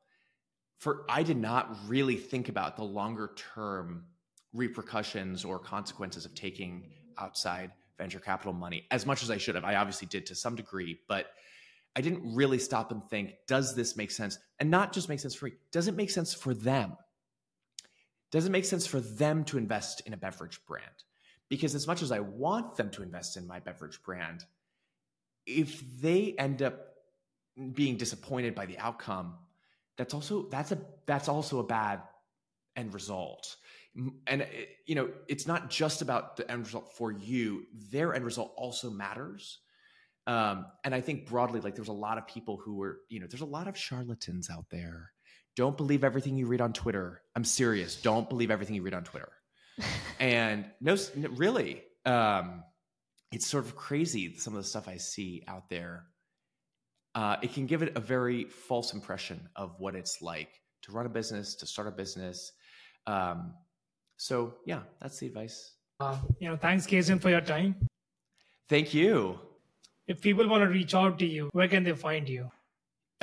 [0.78, 4.04] For I did not really think about the longer term
[4.52, 9.64] repercussions or consequences of taking outside venture capital money as much as I should have.
[9.64, 11.26] I obviously did to some degree, but
[11.94, 14.38] I didn't really stop and think, does this make sense?
[14.58, 16.96] And not just make sense for me, does it make sense for them?
[18.32, 20.86] Does it make sense for them to invest in a beverage brand?
[21.50, 24.44] Because as much as I want them to invest in my beverage brand,
[25.46, 26.76] if they end up
[27.74, 29.34] being disappointed by the outcome,
[29.98, 32.00] that's also that's a that's also a bad
[32.76, 33.56] end result
[34.26, 34.46] and eh,
[34.86, 38.90] you know it's not just about the end result for you their end result also
[38.90, 39.60] matters.
[40.26, 43.26] Um, and i think broadly like there's a lot of people who were you know
[43.28, 45.12] there's a lot of charlatans out there.
[45.56, 47.22] Don't believe everything you read on twitter.
[47.34, 47.96] I'm serious.
[47.96, 49.32] Don't believe everything you read on twitter.
[50.20, 50.96] And no
[51.30, 52.62] really um,
[53.32, 56.04] it's sort of crazy some of the stuff i see out there.
[57.14, 61.06] Uh, it can give it a very false impression of what it's like to run
[61.06, 62.52] a business to start a business.
[63.06, 63.54] Um,
[64.20, 65.72] so yeah, that's the advice.
[65.98, 67.74] Uh, you know, thanks, Cason, for your time.
[68.68, 69.38] Thank you.
[70.06, 72.50] If people want to reach out to you, where can they find you?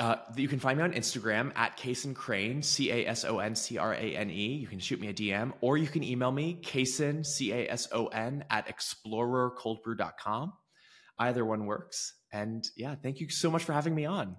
[0.00, 3.54] Uh, you can find me on Instagram at Cason Crane, C A S O N
[3.54, 4.54] C R A N E.
[4.56, 7.86] You can shoot me a DM or you can email me, Cason, C A S
[7.92, 10.52] O N, at explorercoldbrew.com.
[11.20, 12.14] Either one works.
[12.32, 14.36] And yeah, thank you so much for having me on.